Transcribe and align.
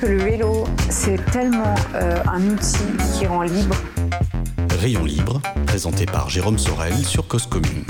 Que 0.00 0.06
le 0.06 0.16
vélo, 0.16 0.64
c'est 0.88 1.22
tellement 1.30 1.74
euh, 1.94 2.22
un 2.26 2.42
outil 2.48 2.78
qui 3.12 3.26
rend 3.26 3.42
libre. 3.42 3.76
Rayon 4.80 5.04
libre, 5.04 5.42
présenté 5.66 6.06
par 6.06 6.30
Jérôme 6.30 6.56
Sorel 6.56 6.94
sur 7.04 7.28
Cause 7.28 7.46
Commune. 7.46 7.84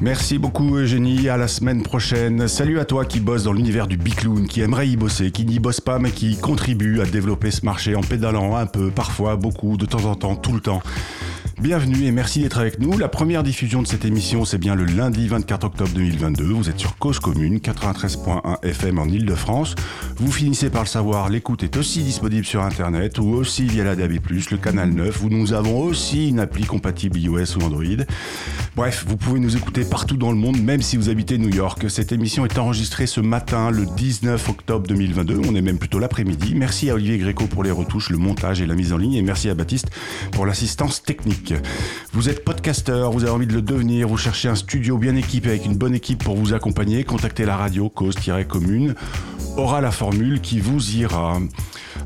Merci 0.00 0.38
beaucoup 0.38 0.76
Eugénie, 0.76 1.28
à 1.28 1.36
la 1.36 1.48
semaine 1.48 1.82
prochaine. 1.82 2.46
Salut 2.46 2.78
à 2.78 2.84
toi 2.84 3.04
qui 3.04 3.18
bosse 3.18 3.42
dans 3.42 3.52
l'univers 3.52 3.88
du 3.88 3.96
bicloun, 3.96 4.46
qui 4.46 4.60
aimerait 4.60 4.86
y 4.86 4.96
bosser, 4.96 5.32
qui 5.32 5.44
n'y 5.44 5.58
bosse 5.58 5.80
pas 5.80 5.98
mais 5.98 6.12
qui 6.12 6.38
contribue 6.38 7.00
à 7.00 7.04
développer 7.04 7.50
ce 7.50 7.64
marché 7.64 7.96
en 7.96 8.02
pédalant 8.02 8.54
un 8.54 8.66
peu, 8.66 8.92
parfois 8.92 9.34
beaucoup, 9.34 9.76
de 9.76 9.84
temps 9.84 10.04
en 10.04 10.14
temps, 10.14 10.36
tout 10.36 10.52
le 10.52 10.60
temps. 10.60 10.80
Bienvenue 11.60 12.04
et 12.04 12.12
merci 12.12 12.40
d'être 12.40 12.58
avec 12.58 12.78
nous. 12.78 12.96
La 12.98 13.08
première 13.08 13.42
diffusion 13.42 13.82
de 13.82 13.86
cette 13.88 14.04
émission, 14.04 14.44
c'est 14.44 14.58
bien 14.58 14.76
le 14.76 14.84
lundi 14.84 15.26
24 15.26 15.64
octobre 15.64 15.90
2022. 15.92 16.44
Vous 16.44 16.70
êtes 16.70 16.78
sur 16.78 16.96
Cause 16.98 17.18
Commune, 17.18 17.58
93.1 17.58 18.64
FM 18.64 19.00
en 19.00 19.06
Ile-de-France. 19.06 19.74
Vous 20.18 20.30
finissez 20.30 20.70
par 20.70 20.82
le 20.82 20.86
savoir, 20.86 21.28
l'écoute 21.28 21.64
est 21.64 21.76
aussi 21.76 22.04
disponible 22.04 22.46
sur 22.46 22.62
Internet 22.62 23.18
ou 23.18 23.30
aussi 23.30 23.64
via 23.64 23.82
la 23.82 23.96
DAB+, 23.96 24.12
le 24.52 24.56
canal 24.56 24.90
9, 24.90 25.24
où 25.24 25.30
nous 25.30 25.52
avons 25.52 25.80
aussi 25.80 26.28
une 26.28 26.38
appli 26.38 26.64
compatible 26.64 27.18
iOS 27.18 27.56
ou 27.58 27.64
Android. 27.64 28.04
Bref, 28.78 29.04
vous 29.08 29.16
pouvez 29.16 29.40
nous 29.40 29.56
écouter 29.56 29.84
partout 29.84 30.16
dans 30.16 30.30
le 30.30 30.36
monde, 30.36 30.62
même 30.62 30.82
si 30.82 30.96
vous 30.96 31.08
habitez 31.08 31.36
New 31.36 31.48
York. 31.48 31.90
Cette 31.90 32.12
émission 32.12 32.44
est 32.44 32.58
enregistrée 32.58 33.08
ce 33.08 33.20
matin, 33.20 33.72
le 33.72 33.84
19 33.84 34.48
octobre 34.48 34.86
2022. 34.86 35.40
On 35.48 35.56
est 35.56 35.62
même 35.62 35.78
plutôt 35.78 35.98
l'après-midi. 35.98 36.54
Merci 36.54 36.88
à 36.88 36.94
Olivier 36.94 37.18
Gréco 37.18 37.48
pour 37.48 37.64
les 37.64 37.72
retouches, 37.72 38.10
le 38.10 38.18
montage 38.18 38.60
et 38.60 38.66
la 38.66 38.76
mise 38.76 38.92
en 38.92 38.96
ligne. 38.96 39.14
Et 39.14 39.22
merci 39.22 39.50
à 39.50 39.54
Baptiste 39.54 39.90
pour 40.30 40.46
l'assistance 40.46 41.02
technique. 41.02 41.54
Vous 42.12 42.28
êtes 42.28 42.44
podcasteur, 42.44 43.10
vous 43.10 43.24
avez 43.24 43.32
envie 43.32 43.48
de 43.48 43.52
le 43.52 43.62
devenir, 43.62 44.06
vous 44.06 44.16
cherchez 44.16 44.48
un 44.48 44.54
studio 44.54 44.96
bien 44.96 45.16
équipé 45.16 45.48
avec 45.48 45.66
une 45.66 45.74
bonne 45.74 45.96
équipe 45.96 46.22
pour 46.22 46.36
vous 46.36 46.54
accompagner, 46.54 47.02
contactez 47.02 47.44
la 47.44 47.56
radio 47.56 47.88
cause-commune 47.88 48.94
aura 49.56 49.80
la 49.80 49.90
formule 49.90 50.40
qui 50.40 50.60
vous 50.60 50.96
ira. 50.96 51.40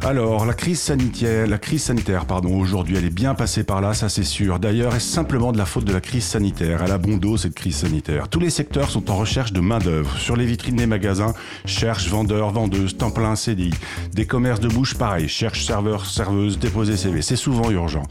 Alors, 0.00 0.46
la 0.46 0.54
crise 0.54 0.80
sanitaire, 0.80 1.46
la 1.46 1.58
crise 1.58 1.82
sanitaire, 1.84 2.24
pardon, 2.24 2.58
aujourd'hui, 2.58 2.96
elle 2.96 3.04
est 3.04 3.10
bien 3.10 3.34
passée 3.34 3.62
par 3.62 3.80
là, 3.80 3.94
ça 3.94 4.08
c'est 4.08 4.24
sûr. 4.24 4.58
D'ailleurs, 4.58 4.94
est-ce 4.94 5.06
simplement 5.06 5.52
de 5.52 5.58
la 5.58 5.66
faute 5.66 5.84
de 5.84 5.92
la 5.92 6.00
crise 6.00 6.24
sanitaire 6.24 6.61
Elle 6.64 6.92
a 6.92 6.98
bon 6.98 7.16
dos 7.16 7.36
cette 7.36 7.54
crise 7.54 7.76
sanitaire. 7.76 8.28
Tous 8.28 8.40
les 8.40 8.50
secteurs 8.50 8.90
sont 8.90 9.10
en 9.10 9.16
recherche 9.16 9.52
de 9.52 9.60
main 9.60 9.78
d'œuvre. 9.78 10.16
Sur 10.18 10.36
les 10.36 10.46
vitrines 10.46 10.76
des 10.76 10.86
magasins, 10.86 11.34
cherche 11.64 12.08
vendeurs, 12.08 12.50
vendeuses, 12.50 12.96
temps 12.96 13.10
plein 13.10 13.36
CDI. 13.36 13.72
Des 14.12 14.26
commerces 14.26 14.60
de 14.60 14.68
bouche, 14.68 14.94
pareil, 14.94 15.28
cherche 15.28 15.64
serveurs, 15.64 16.06
serveuses, 16.06 16.58
déposer 16.58 16.96
CV. 16.96 17.22
C'est 17.22 17.36
souvent 17.36 17.70
urgent. 17.70 18.04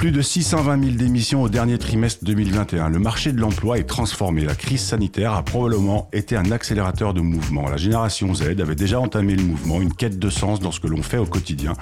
Plus 0.00 0.12
de 0.12 0.22
620 0.22 0.82
000 0.82 0.96
démissions 0.96 1.42
au 1.42 1.50
dernier 1.50 1.76
trimestre 1.76 2.24
2021. 2.24 2.88
Le 2.88 2.98
marché 2.98 3.32
de 3.32 3.38
l'emploi 3.38 3.76
est 3.76 3.84
transformé. 3.84 4.46
La 4.46 4.54
crise 4.54 4.80
sanitaire 4.80 5.34
a 5.34 5.42
probablement 5.42 6.08
été 6.14 6.36
un 6.36 6.50
accélérateur 6.52 7.12
de 7.12 7.20
mouvement. 7.20 7.68
La 7.68 7.76
génération 7.76 8.32
Z 8.34 8.44
avait 8.60 8.74
déjà 8.74 8.98
entamé 8.98 9.36
le 9.36 9.42
mouvement, 9.42 9.78
une 9.82 9.92
quête 9.92 10.18
de 10.18 10.30
sens 10.30 10.58
dans 10.58 10.72
ce 10.72 10.80
que 10.80 10.86
l'on 10.86 11.02
fait 11.02 11.18
au 11.18 11.26
quotidien, 11.26 11.74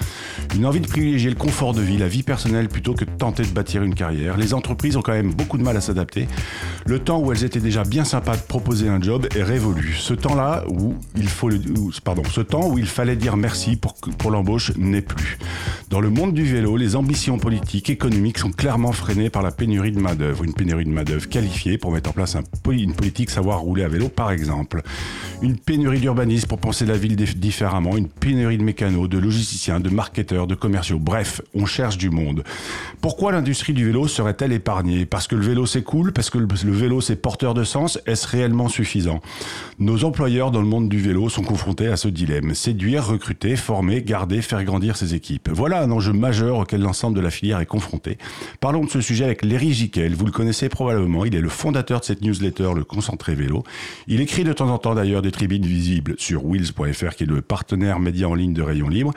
une 0.56 0.66
envie 0.66 0.80
de 0.80 0.88
privilégier 0.88 1.30
le 1.30 1.36
confort 1.36 1.74
de 1.74 1.80
vie, 1.80 1.96
la 1.96 2.08
vie 2.08 2.24
personnelle 2.24 2.68
plutôt 2.68 2.92
que 2.92 3.04
de 3.04 3.10
tenter 3.12 3.44
de 3.44 3.50
bâtir 3.50 3.84
une 3.84 3.94
carrière. 3.94 4.36
Les 4.36 4.52
entreprises 4.52 4.96
ont 4.96 5.02
quand 5.02 5.12
même 5.12 5.32
beaucoup 5.32 5.56
de 5.56 5.62
mal 5.62 5.76
à 5.76 5.80
s'adapter. 5.80 6.26
Le 6.86 6.98
temps 6.98 7.20
où 7.20 7.30
elles 7.30 7.44
étaient 7.44 7.60
déjà 7.60 7.84
bien 7.84 8.02
sympas 8.02 8.36
de 8.36 8.42
proposer 8.42 8.88
un 8.88 9.00
job 9.00 9.28
est 9.36 9.44
révolu. 9.44 9.94
Ce 9.96 10.14
temps-là 10.14 10.64
où 10.68 10.96
il 11.14 11.28
faut 11.28 11.50
pardon, 12.02 12.24
ce 12.24 12.40
temps 12.40 12.68
où 12.68 12.78
il 12.78 12.86
fallait 12.88 13.14
dire 13.14 13.36
merci 13.36 13.76
pour, 13.76 13.94
pour 13.94 14.32
l'embauche 14.32 14.72
n'est 14.76 15.02
plus. 15.02 15.38
Dans 15.88 16.00
le 16.00 16.10
monde 16.10 16.34
du 16.34 16.42
vélo, 16.42 16.76
les 16.76 16.96
ambitions 16.96 17.38
politiques, 17.38 17.90
économiques, 17.90 18.07
sont 18.36 18.50
clairement 18.50 18.92
freinés 18.92 19.30
par 19.30 19.42
la 19.42 19.50
pénurie 19.50 19.92
de 19.92 20.00
main-d'œuvre. 20.00 20.44
Une 20.44 20.52
pénurie 20.52 20.84
de 20.84 20.90
main-d'œuvre 20.90 21.28
qualifiée 21.28 21.78
pour 21.78 21.92
mettre 21.92 22.10
en 22.10 22.12
place 22.12 22.36
un, 22.36 22.42
une 22.70 22.94
politique 22.94 23.30
savoir 23.30 23.60
rouler 23.60 23.84
à 23.84 23.88
vélo, 23.88 24.08
par 24.08 24.30
exemple. 24.30 24.82
Une 25.42 25.56
pénurie 25.56 26.00
d'urbanistes 26.00 26.46
pour 26.46 26.58
penser 26.58 26.86
la 26.86 26.96
ville 26.96 27.16
différemment. 27.16 27.96
Une 27.96 28.08
pénurie 28.08 28.58
de 28.58 28.62
mécanos, 28.62 29.08
de 29.08 29.18
logisticiens, 29.18 29.80
de 29.80 29.90
marketeurs, 29.90 30.46
de 30.46 30.54
commerciaux. 30.54 30.98
Bref, 30.98 31.40
on 31.54 31.66
cherche 31.66 31.98
du 31.98 32.10
monde. 32.10 32.44
Pourquoi 33.00 33.32
l'industrie 33.32 33.72
du 33.72 33.86
vélo 33.86 34.08
serait-elle 34.08 34.52
épargnée? 34.52 35.06
Parce 35.06 35.26
que 35.26 35.36
le 35.36 35.42
vélo 35.42 35.66
c'est 35.66 35.82
cool? 35.82 36.12
Parce 36.12 36.30
que 36.30 36.38
le 36.38 36.72
vélo 36.72 37.00
c'est 37.00 37.16
porteur 37.16 37.54
de 37.54 37.64
sens? 37.64 38.00
Est-ce 38.06 38.26
réellement 38.28 38.68
suffisant? 38.68 39.20
Nos 39.78 40.04
employeurs 40.04 40.50
dans 40.50 40.60
le 40.60 40.66
monde 40.66 40.88
du 40.88 40.98
vélo 40.98 41.28
sont 41.28 41.42
confrontés 41.42 41.88
à 41.88 41.96
ce 41.96 42.08
dilemme. 42.08 42.54
Séduire, 42.54 43.06
recruter, 43.06 43.56
former, 43.56 44.02
garder, 44.02 44.42
faire 44.42 44.64
grandir 44.64 44.96
ses 44.96 45.14
équipes. 45.14 45.48
Voilà 45.52 45.82
un 45.82 45.90
enjeu 45.90 46.12
majeur 46.12 46.58
auquel 46.58 46.80
l'ensemble 46.80 47.16
de 47.16 47.20
la 47.20 47.30
filière 47.30 47.60
est 47.60 47.66
confronté. 47.66 47.97
Parlons 48.60 48.84
de 48.84 48.90
ce 48.90 49.00
sujet 49.00 49.24
avec 49.24 49.44
Léry 49.44 49.72
Giquel. 49.72 50.14
Vous 50.14 50.26
le 50.26 50.32
connaissez 50.32 50.68
probablement. 50.68 51.24
Il 51.24 51.34
est 51.34 51.40
le 51.40 51.48
fondateur 51.48 52.00
de 52.00 52.04
cette 52.04 52.22
newsletter, 52.22 52.70
le 52.74 52.84
Concentré 52.84 53.34
Vélo. 53.34 53.64
Il 54.06 54.20
écrit 54.20 54.44
de 54.44 54.52
temps 54.52 54.68
en 54.68 54.78
temps 54.78 54.94
d'ailleurs 54.94 55.22
des 55.22 55.30
tribunes 55.30 55.66
visibles 55.66 56.14
sur 56.18 56.44
wheels.fr, 56.44 57.14
qui 57.16 57.24
est 57.24 57.26
le 57.26 57.40
partenaire 57.40 57.98
média 57.98 58.28
en 58.28 58.34
ligne 58.34 58.52
de 58.52 58.62
Rayon 58.62 58.88
Libre. 58.88 59.12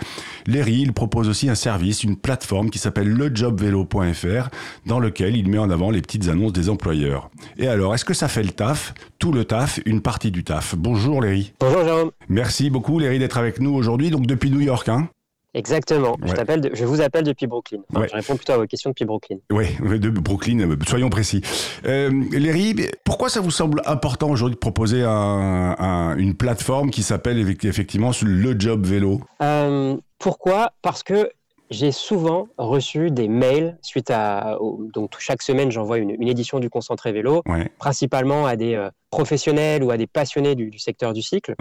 Léry, 0.47 0.81
il 0.81 0.93
propose 0.93 1.29
aussi 1.29 1.49
un 1.49 1.55
service, 1.55 2.03
une 2.03 2.17
plateforme 2.17 2.69
qui 2.69 2.79
s'appelle 2.79 3.09
lejobvélo.fr, 3.09 4.49
dans 4.85 4.99
lequel 4.99 5.35
il 5.35 5.47
met 5.49 5.57
en 5.57 5.69
avant 5.69 5.91
les 5.91 6.01
petites 6.01 6.27
annonces 6.27 6.53
des 6.53 6.69
employeurs. 6.69 7.29
Et 7.57 7.67
alors, 7.67 7.93
est-ce 7.93 8.05
que 8.05 8.13
ça 8.13 8.27
fait 8.27 8.43
le 8.43 8.51
taf 8.51 8.93
Tout 9.19 9.31
le 9.31 9.45
taf, 9.45 9.79
une 9.85 10.01
partie 10.01 10.31
du 10.31 10.43
taf? 10.43 10.75
Bonjour 10.75 11.21
Léry. 11.21 11.53
Bonjour 11.59 11.83
Jérôme. 11.83 12.11
Merci 12.29 12.69
beaucoup 12.69 12.99
Léry 12.99 13.19
d'être 13.19 13.37
avec 13.37 13.59
nous 13.59 13.73
aujourd'hui, 13.73 14.09
donc 14.09 14.27
depuis 14.27 14.51
New 14.51 14.61
York. 14.61 14.89
Hein? 14.89 15.09
Exactement. 15.53 16.15
Je, 16.23 16.33
je 16.73 16.85
vous 16.85 17.01
appelle 17.01 17.23
depuis 17.25 17.45
Brooklyn. 17.45 17.79
Je 17.93 18.15
réponds 18.15 18.35
plutôt 18.37 18.53
à 18.53 18.57
vos 18.57 18.67
questions 18.67 18.89
depuis 18.91 19.05
Brooklyn. 19.05 19.37
Oui, 19.51 19.67
de 19.81 20.09
Brooklyn, 20.09 20.59
euh, 20.61 20.77
soyons 20.87 21.09
précis. 21.09 21.41
Euh, 21.85 22.09
Léry, 22.31 22.75
pourquoi 23.03 23.27
ça 23.29 23.41
vous 23.41 23.51
semble 23.51 23.81
important 23.85 24.29
aujourd'hui 24.29 24.55
de 24.55 24.59
proposer 24.59 25.03
une 25.03 26.35
plateforme 26.37 26.89
qui 26.89 27.03
s'appelle 27.03 27.37
effectivement 27.63 28.11
le 28.23 28.59
Job 28.59 28.85
Vélo? 28.85 29.21
Euh, 29.41 29.97
Pourquoi? 30.19 30.71
Parce 30.81 31.03
que 31.03 31.29
j'ai 31.69 31.91
souvent 31.91 32.47
reçu 32.57 33.11
des 33.11 33.27
mails 33.27 33.77
suite 33.81 34.09
à. 34.09 34.57
Donc, 34.93 35.15
chaque 35.19 35.41
semaine, 35.41 35.71
j'envoie 35.71 35.97
une, 35.97 36.27
édition 36.27 36.59
du 36.59 36.69
Concentré 36.69 37.11
Vélo, 37.11 37.43
principalement 37.77 38.45
à 38.45 38.55
des 38.55 38.87
professionnels 39.09 39.83
ou 39.83 39.91
à 39.91 39.97
des 39.97 40.07
passionnés 40.07 40.55
du, 40.55 40.79
secteur 40.79 41.13
du 41.13 41.21
cycle. 41.21 41.55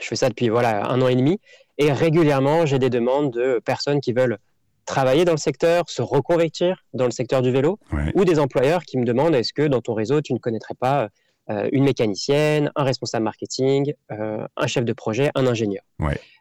Je 0.00 0.08
fais 0.08 0.16
ça 0.16 0.28
depuis 0.28 0.48
voilà, 0.48 0.90
un 0.90 1.00
an 1.02 1.08
et 1.08 1.14
demi. 1.14 1.38
Et 1.78 1.92
régulièrement, 1.92 2.66
j'ai 2.66 2.78
des 2.78 2.90
demandes 2.90 3.32
de 3.32 3.60
personnes 3.64 4.00
qui 4.00 4.12
veulent 4.12 4.38
travailler 4.84 5.24
dans 5.24 5.32
le 5.32 5.38
secteur, 5.38 5.84
se 5.88 6.02
reconvertir 6.02 6.84
dans 6.92 7.06
le 7.06 7.10
secteur 7.10 7.42
du 7.42 7.50
vélo, 7.50 7.78
ou 8.14 8.24
des 8.24 8.38
employeurs 8.38 8.84
qui 8.84 8.98
me 8.98 9.04
demandent 9.04 9.34
est-ce 9.34 9.52
que 9.52 9.62
dans 9.62 9.80
ton 9.80 9.94
réseau, 9.94 10.20
tu 10.20 10.34
ne 10.34 10.38
connaîtrais 10.38 10.74
pas 10.74 11.08
euh, 11.50 11.68
une 11.72 11.84
mécanicienne, 11.84 12.70
un 12.76 12.84
responsable 12.84 13.24
marketing, 13.24 13.92
euh, 14.12 14.46
un 14.56 14.66
chef 14.66 14.84
de 14.84 14.92
projet, 14.92 15.30
un 15.34 15.46
ingénieur? 15.46 15.82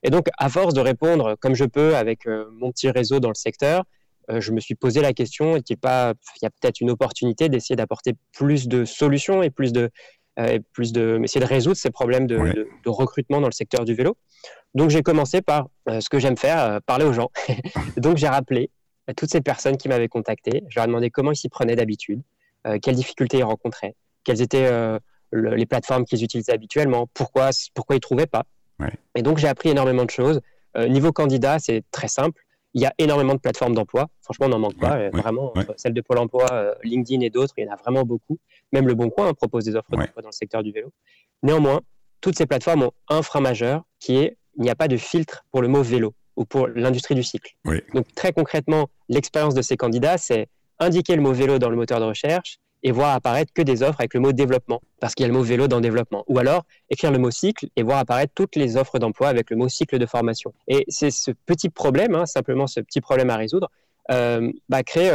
Et 0.03 0.09
donc, 0.09 0.27
à 0.37 0.49
force 0.49 0.73
de 0.73 0.81
répondre 0.81 1.35
comme 1.39 1.55
je 1.55 1.65
peux 1.65 1.95
avec 1.95 2.25
euh, 2.25 2.45
mon 2.51 2.71
petit 2.71 2.89
réseau 2.89 3.19
dans 3.19 3.29
le 3.29 3.35
secteur, 3.35 3.83
je 4.29 4.53
me 4.53 4.61
suis 4.61 4.75
posé 4.75 5.01
la 5.01 5.11
question, 5.11 5.57
est-il 5.57 5.75
pas, 5.75 6.13
il 6.37 6.45
y 6.45 6.45
a 6.45 6.49
peut-être 6.49 6.79
une 6.79 6.89
opportunité 6.89 7.49
d'essayer 7.49 7.75
d'apporter 7.75 8.13
plus 8.31 8.69
de 8.69 8.85
solutions 8.85 9.43
et 9.43 9.49
plus 9.49 9.73
de, 9.73 9.89
plus 10.71 10.93
de, 10.93 11.19
essayer 11.21 11.41
de 11.41 11.49
résoudre 11.49 11.75
ces 11.75 11.91
problèmes 11.91 12.25
de, 12.25 12.37
de 12.37 12.89
recrutement 12.89 13.41
dans 13.41 13.49
le 13.49 13.53
secteur 13.53 13.83
du 13.83 13.95
vélo. 13.95 14.15
Donc 14.75 14.89
j'ai 14.89 15.03
commencé 15.03 15.41
par 15.41 15.67
euh, 15.89 15.99
ce 15.99 16.09
que 16.09 16.19
j'aime 16.19 16.37
faire, 16.37 16.63
euh, 16.63 16.79
parler 16.85 17.05
aux 17.05 17.13
gens. 17.13 17.29
Donc 17.97 18.17
j'ai 18.17 18.27
rappelé 18.27 18.69
à 19.07 19.13
toutes 19.13 19.29
ces 19.29 19.41
personnes 19.41 19.77
qui 19.77 19.87
m'avaient 19.87 20.07
contacté. 20.07 20.63
Je 20.69 20.75
leur 20.79 20.85
ai 20.85 20.87
demandé 20.87 21.09
comment 21.09 21.31
ils 21.31 21.35
s'y 21.35 21.49
prenaient 21.49 21.75
d'habitude, 21.75 22.21
euh, 22.65 22.79
quelles 22.81 22.95
difficultés 22.95 23.39
ils 23.39 23.43
rencontraient, 23.43 23.95
quelles 24.23 24.41
étaient 24.41 24.71
les 25.31 25.65
plateformes 25.65 26.05
qu'ils 26.05 26.23
utilisaient 26.23 26.53
habituellement, 26.53 27.07
pourquoi, 27.13 27.49
pourquoi 27.73 27.95
ils 27.95 27.97
ne 27.97 28.01
trouvaient 28.01 28.27
pas. 28.27 28.43
Et 29.15 29.21
donc 29.21 29.37
j'ai 29.37 29.47
appris 29.47 29.69
énormément 29.69 30.05
de 30.05 30.09
choses. 30.09 30.41
niveau 30.77 31.11
candidat, 31.11 31.57
c'est 31.59 31.83
très 31.91 32.07
simple. 32.07 32.43
Il 32.75 32.81
y 32.81 32.85
a 32.85 32.93
énormément 32.97 33.33
de 33.33 33.39
plateformes 33.39 33.73
d'emploi. 33.73 34.07
Franchement, 34.21 34.47
on 34.47 34.49
n'en 34.49 34.59
manque 34.59 34.79
pas. 34.79 35.09
Vraiment, 35.09 35.53
celles 35.77 35.93
de 35.93 36.01
Pôle 36.01 36.17
emploi, 36.19 36.75
LinkedIn 36.83 37.21
et 37.21 37.29
d'autres, 37.29 37.53
il 37.57 37.65
y 37.65 37.69
en 37.69 37.73
a 37.73 37.75
vraiment 37.77 38.03
beaucoup. 38.03 38.37
Même 38.71 38.87
Le 38.87 38.93
Bon 38.93 39.09
Coin 39.09 39.29
hein, 39.29 39.33
propose 39.33 39.65
des 39.65 39.75
offres 39.75 39.89
d'emploi 39.91 40.21
dans 40.21 40.29
le 40.29 40.33
secteur 40.33 40.63
du 40.63 40.71
vélo. 40.71 40.91
Néanmoins, 41.43 41.81
toutes 42.21 42.37
ces 42.37 42.45
plateformes 42.45 42.83
ont 42.83 42.91
un 43.09 43.21
frein 43.21 43.41
majeur 43.41 43.83
qui 43.99 44.17
est 44.17 44.37
il 44.57 44.63
n'y 44.63 44.69
a 44.69 44.75
pas 44.75 44.87
de 44.87 44.97
filtre 44.97 45.45
pour 45.51 45.61
le 45.61 45.67
mot 45.67 45.81
vélo 45.81 46.13
ou 46.35 46.45
pour 46.45 46.67
l'industrie 46.67 47.15
du 47.15 47.23
cycle. 47.23 47.55
Donc 47.93 48.05
très 48.15 48.33
concrètement, 48.33 48.89
l'expérience 49.09 49.53
de 49.53 49.61
ces 49.61 49.77
candidats, 49.77 50.17
c'est 50.17 50.47
indiquer 50.79 51.15
le 51.15 51.21
mot 51.21 51.33
vélo 51.33 51.59
dans 51.59 51.69
le 51.69 51.75
moteur 51.75 51.99
de 51.99 52.05
recherche 52.05 52.57
et 52.83 52.91
voir 52.91 53.13
apparaître 53.13 53.53
que 53.53 53.61
des 53.61 53.81
offres 53.81 54.01
avec 54.01 54.13
le 54.13 54.19
mot 54.19 54.33
développement, 54.33 54.81
parce 54.99 55.15
qu'il 55.15 55.23
y 55.23 55.25
a 55.25 55.27
le 55.29 55.33
mot 55.33 55.43
vélo 55.43 55.67
dans 55.67 55.79
développement. 55.79 56.25
Ou 56.27 56.37
alors 56.39 56.65
écrire 56.89 57.11
le 57.11 57.17
mot 57.17 57.31
cycle 57.31 57.67
et 57.75 57.83
voir 57.83 57.99
apparaître 57.99 58.33
toutes 58.35 58.55
les 58.55 58.75
offres 58.75 58.99
d'emploi 58.99 59.29
avec 59.29 59.49
le 59.49 59.55
mot 59.55 59.69
cycle 59.69 59.97
de 59.97 60.05
formation. 60.05 60.53
Et 60.67 60.83
c'est 60.89 61.11
ce 61.11 61.31
petit 61.31 61.69
problème, 61.69 62.13
hein, 62.15 62.25
simplement 62.25 62.67
ce 62.67 62.81
petit 62.81 62.99
problème 62.99 63.29
à 63.29 63.37
résoudre, 63.37 63.71
bah, 64.09 64.83
crée 64.85 65.09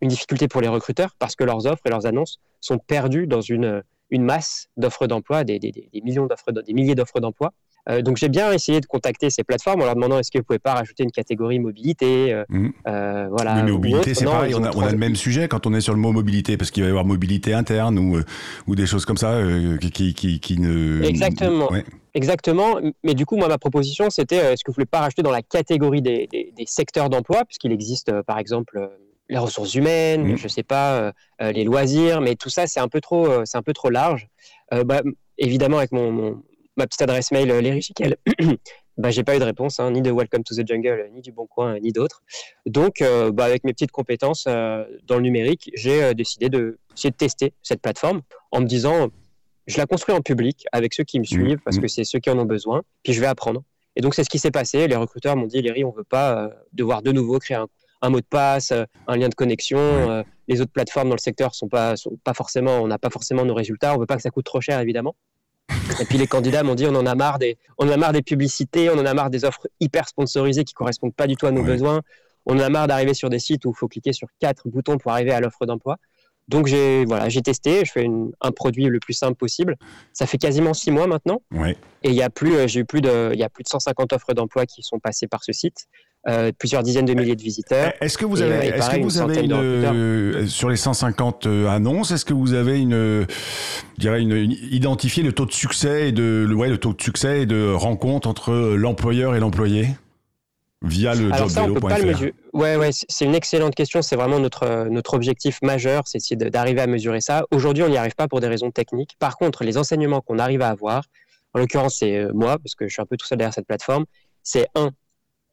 une 0.00 0.08
difficulté 0.08 0.48
pour 0.48 0.62
les 0.62 0.68
recruteurs 0.68 1.14
parce 1.18 1.36
que 1.36 1.44
leurs 1.44 1.66
offres 1.66 1.82
et 1.84 1.90
leurs 1.90 2.06
annonces 2.06 2.40
sont 2.60 2.78
perdues 2.78 3.26
dans 3.26 3.42
une, 3.42 3.82
une 4.10 4.24
masse 4.24 4.68
d'offres 4.76 5.06
d'emploi, 5.06 5.44
des, 5.44 5.58
des, 5.58 5.72
des, 5.72 6.00
millions 6.00 6.26
d'offres, 6.26 6.52
des 6.52 6.72
milliers 6.72 6.94
d'offres 6.94 7.20
d'emploi. 7.20 7.52
Euh, 7.88 8.02
donc 8.02 8.16
j'ai 8.16 8.28
bien 8.28 8.52
essayé 8.52 8.80
de 8.80 8.86
contacter 8.86 9.30
ces 9.30 9.44
plateformes 9.44 9.82
en 9.82 9.84
leur 9.84 9.94
demandant 9.94 10.18
est-ce 10.18 10.30
que 10.30 10.38
vous 10.38 10.44
pouvez 10.44 10.58
pas 10.58 10.74
rajouter 10.74 11.04
une 11.04 11.12
catégorie 11.12 11.58
mobilité. 11.58 12.32
Euh, 12.32 12.44
mmh. 12.48 12.68
euh, 12.88 13.28
voilà. 13.30 13.62
Mais 13.62 13.70
mobilité, 13.70 14.14
c'est 14.14 14.24
pareil. 14.24 14.54
On 14.54 14.64
a, 14.64 14.74
on 14.74 14.80
a, 14.80 14.90
le 14.90 14.98
même 14.98 15.16
sujet 15.16 15.48
quand 15.48 15.66
on 15.66 15.74
est 15.74 15.80
sur 15.80 15.94
le 15.94 16.00
mot 16.00 16.12
mobilité 16.12 16.56
parce 16.56 16.70
qu'il 16.70 16.82
va 16.82 16.88
y 16.88 16.90
avoir 16.90 17.04
mobilité 17.04 17.54
interne 17.54 17.98
ou 17.98 18.20
ou 18.66 18.74
des 18.74 18.86
choses 18.86 19.04
comme 19.04 19.16
ça 19.16 19.40
qui, 19.80 20.14
qui, 20.14 20.40
qui, 20.40 20.60
ne. 20.60 21.02
Exactement. 21.04 21.70
Exactement. 22.14 22.80
Mais 23.04 23.14
du 23.14 23.26
coup, 23.26 23.36
moi, 23.36 23.46
ma 23.46 23.58
proposition, 23.58 24.08
c'était 24.10 24.36
est-ce 24.36 24.64
que 24.64 24.70
vous 24.70 24.74
voulez 24.74 24.86
pas 24.86 25.00
rajouter 25.00 25.22
dans 25.22 25.30
la 25.30 25.42
catégorie 25.42 26.00
des, 26.00 26.26
des, 26.32 26.52
des 26.56 26.66
secteurs 26.66 27.10
d'emploi, 27.10 27.44
puisqu'il 27.44 27.72
existe, 27.72 28.10
par 28.22 28.38
exemple, 28.38 28.90
les 29.28 29.36
ressources 29.36 29.74
humaines, 29.74 30.26
je 30.26 30.32
mmh. 30.32 30.38
je 30.38 30.48
sais 30.48 30.62
pas, 30.62 31.12
les 31.40 31.64
loisirs, 31.64 32.20
mais 32.20 32.34
tout 32.34 32.48
ça, 32.48 32.66
c'est 32.66 32.80
un 32.80 32.88
peu 32.88 33.00
trop, 33.00 33.44
c'est 33.44 33.58
un 33.58 33.62
peu 33.62 33.74
trop 33.74 33.90
large. 33.90 34.28
Bah, 34.72 35.02
évidemment, 35.38 35.76
avec 35.76 35.92
mon, 35.92 36.42
ma 36.76 36.86
petite 36.86 37.02
adresse 37.02 37.32
mail, 37.32 37.50
euh, 37.50 37.60
les 37.60 37.80
bah, 38.98 39.10
j'ai 39.10 39.24
pas 39.24 39.36
eu 39.36 39.38
de 39.38 39.44
réponse, 39.44 39.80
hein, 39.80 39.90
ni 39.90 40.02
de 40.02 40.10
Welcome 40.10 40.44
to 40.44 40.54
the 40.54 40.66
Jungle, 40.66 41.08
ni 41.12 41.22
du 41.22 41.32
Bon 41.32 41.46
Coin, 41.46 41.78
ni 41.80 41.92
d'autres. 41.92 42.22
Donc, 42.66 43.00
euh, 43.00 43.32
bah, 43.32 43.44
avec 43.44 43.64
mes 43.64 43.72
petites 43.72 43.90
compétences 43.90 44.44
euh, 44.46 44.84
dans 45.06 45.16
le 45.16 45.22
numérique, 45.22 45.70
j'ai 45.74 46.14
décidé 46.14 46.48
de, 46.48 46.78
de 47.02 47.10
tester 47.10 47.52
cette 47.62 47.80
plateforme 47.80 48.22
en 48.52 48.60
me 48.60 48.66
disant, 48.66 49.08
je 49.66 49.78
la 49.78 49.86
construis 49.86 50.14
en 50.14 50.20
public 50.20 50.66
avec 50.72 50.94
ceux 50.94 51.04
qui 51.04 51.18
me 51.18 51.24
mmh, 51.24 51.26
suivent, 51.26 51.58
parce 51.64 51.78
mmh. 51.78 51.80
que 51.80 51.88
c'est 51.88 52.04
ceux 52.04 52.18
qui 52.18 52.30
en 52.30 52.38
ont 52.38 52.44
besoin, 52.44 52.82
puis 53.02 53.12
je 53.12 53.20
vais 53.20 53.26
apprendre. 53.26 53.62
Et 53.96 54.02
donc, 54.02 54.14
c'est 54.14 54.24
ce 54.24 54.30
qui 54.30 54.38
s'est 54.38 54.50
passé. 54.50 54.86
Les 54.86 54.96
recruteurs 54.96 55.36
m'ont 55.36 55.46
dit, 55.46 55.62
Léry, 55.62 55.82
on 55.82 55.90
veut 55.90 56.04
pas 56.04 56.50
devoir 56.74 57.00
de 57.00 57.12
nouveau 57.12 57.38
créer 57.38 57.56
un, 58.02 58.10
mot 58.10 58.20
de 58.20 58.26
passe, 58.26 58.70
un 59.06 59.16
lien 59.16 59.30
de 59.30 59.34
connexion. 59.34 60.22
les 60.48 60.60
autres 60.60 60.70
plateformes 60.70 61.08
dans 61.08 61.14
le 61.14 61.20
secteur 61.20 61.54
sont 61.54 61.68
pas, 61.68 61.96
sont 61.96 62.18
pas 62.22 62.34
forcément, 62.34 62.76
on 62.82 62.88
n'a 62.88 62.98
pas 62.98 63.08
forcément 63.08 63.46
nos 63.46 63.54
résultats. 63.54 63.94
On 63.94 63.98
veut 63.98 64.04
pas 64.04 64.16
que 64.16 64.22
ça 64.22 64.28
coûte 64.28 64.44
trop 64.44 64.60
cher, 64.60 64.78
évidemment. 64.80 65.16
Et 66.00 66.04
puis 66.04 66.18
les 66.18 66.26
candidats 66.26 66.62
m'ont 66.62 66.74
dit 66.74 66.86
on 66.86 66.94
en 66.94 67.06
a 67.06 67.14
marre 67.14 67.38
des, 67.38 67.58
on 67.78 67.88
en 67.88 67.92
a 67.92 67.96
marre 67.96 68.12
des 68.12 68.22
publicités, 68.22 68.90
on 68.90 68.98
en 68.98 69.06
a 69.06 69.14
marre 69.14 69.30
des 69.30 69.44
offres 69.44 69.66
hyper 69.80 70.08
sponsorisées 70.08 70.64
qui 70.64 70.74
correspondent 70.74 71.14
pas 71.14 71.26
du 71.26 71.36
tout 71.36 71.46
à 71.46 71.50
nos 71.50 71.62
besoins. 71.62 72.02
On 72.44 72.56
en 72.56 72.60
a 72.60 72.68
marre 72.68 72.86
d'arriver 72.86 73.14
sur 73.14 73.30
des 73.30 73.38
sites 73.38 73.64
où 73.64 73.70
il 73.70 73.76
faut 73.76 73.88
cliquer 73.88 74.12
sur 74.12 74.28
quatre 74.38 74.68
boutons 74.68 74.98
pour 74.98 75.12
arriver 75.12 75.32
à 75.32 75.40
l'offre 75.40 75.66
d'emploi. 75.66 75.96
Donc 76.48 76.68
j'ai 76.68 77.04
voilà, 77.04 77.28
j'ai 77.28 77.42
testé, 77.42 77.84
je 77.84 77.90
fais 77.90 78.06
un 78.40 78.52
produit 78.52 78.84
le 78.84 79.00
plus 79.00 79.14
simple 79.14 79.34
possible. 79.34 79.76
Ça 80.12 80.26
fait 80.26 80.38
quasiment 80.38 80.74
six 80.74 80.92
mois 80.92 81.08
maintenant. 81.08 81.42
Et 82.04 82.10
il 82.10 82.14
y 82.14 82.22
a 82.22 82.30
plus, 82.30 82.54
euh, 82.54 82.66
j'ai 82.68 82.80
eu 82.80 82.84
plus 82.84 83.00
de, 83.00 83.30
il 83.32 83.38
y 83.38 83.42
a 83.42 83.48
plus 83.48 83.64
de 83.64 83.68
150 83.68 84.12
offres 84.12 84.32
d'emploi 84.32 84.64
qui 84.64 84.82
sont 84.82 85.00
passées 85.00 85.26
par 85.26 85.42
ce 85.42 85.52
site. 85.52 85.86
Euh, 86.28 86.50
plusieurs 86.58 86.82
dizaines 86.82 87.04
de 87.04 87.14
milliers 87.14 87.36
de 87.36 87.42
visiteurs. 87.42 87.92
Est-ce 88.00 88.18
que 88.18 88.24
vous 88.24 88.42
avez, 88.42 88.72
euh, 88.72 88.76
est-ce 88.76 88.90
que 88.90 89.00
vous 89.00 89.18
avez 89.18 89.44
une, 89.44 90.48
sur 90.48 90.68
les 90.68 90.76
150 90.76 91.46
annonces, 91.68 92.10
est-ce 92.10 92.24
que 92.24 92.34
vous 92.34 92.52
avez 92.52 92.80
une, 92.80 92.94
je 92.94 94.00
dirais 94.00 94.22
une, 94.22 94.50
identifié 94.72 95.22
le 95.22 95.32
taux 95.32 95.46
de 95.46 95.52
succès 95.52 96.08
et 96.08 96.12
de, 96.12 96.52
ouais, 96.52 96.68
le 96.68 96.78
taux 96.78 96.92
de 96.92 97.00
succès 97.00 97.42
et 97.42 97.46
de 97.46 97.72
rencontre 97.72 98.28
entre 98.28 98.52
l'employeur 98.76 99.36
et 99.36 99.40
l'employé? 99.40 99.88
via 100.82 101.14
le 101.14 101.32
jobvélo.fr 101.32 102.24
Ouais, 102.52 102.76
ouais, 102.76 102.90
c'est 102.92 103.24
une 103.24 103.34
excellente 103.34 103.74
question. 103.74 104.02
C'est 104.02 104.16
vraiment 104.16 104.38
notre, 104.38 104.88
notre 104.88 105.14
objectif 105.14 105.60
majeur, 105.62 106.02
c'est 106.06 106.34
d'arriver 106.36 106.80
à 106.80 106.86
mesurer 106.86 107.20
ça. 107.20 107.44
Aujourd'hui, 107.50 107.82
on 107.82 107.88
n'y 107.88 107.96
arrive 107.96 108.14
pas 108.14 108.28
pour 108.28 108.40
des 108.40 108.48
raisons 108.48 108.70
techniques. 108.70 109.16
Par 109.18 109.36
contre, 109.36 109.64
les 109.64 109.78
enseignements 109.78 110.20
qu'on 110.20 110.38
arrive 110.38 110.62
à 110.62 110.68
avoir, 110.68 111.04
en 111.54 111.58
l'occurrence, 111.58 111.98
c'est 111.98 112.16
euh, 112.16 112.32
moi, 112.34 112.58
parce 112.58 112.74
que 112.74 112.86
je 112.86 112.92
suis 112.92 113.02
un 113.02 113.06
peu 113.06 113.16
tout 113.16 113.26
seul 113.26 113.38
derrière 113.38 113.54
cette 113.54 113.66
plateforme, 113.66 114.04
c'est 114.42 114.68
un, 114.74 114.90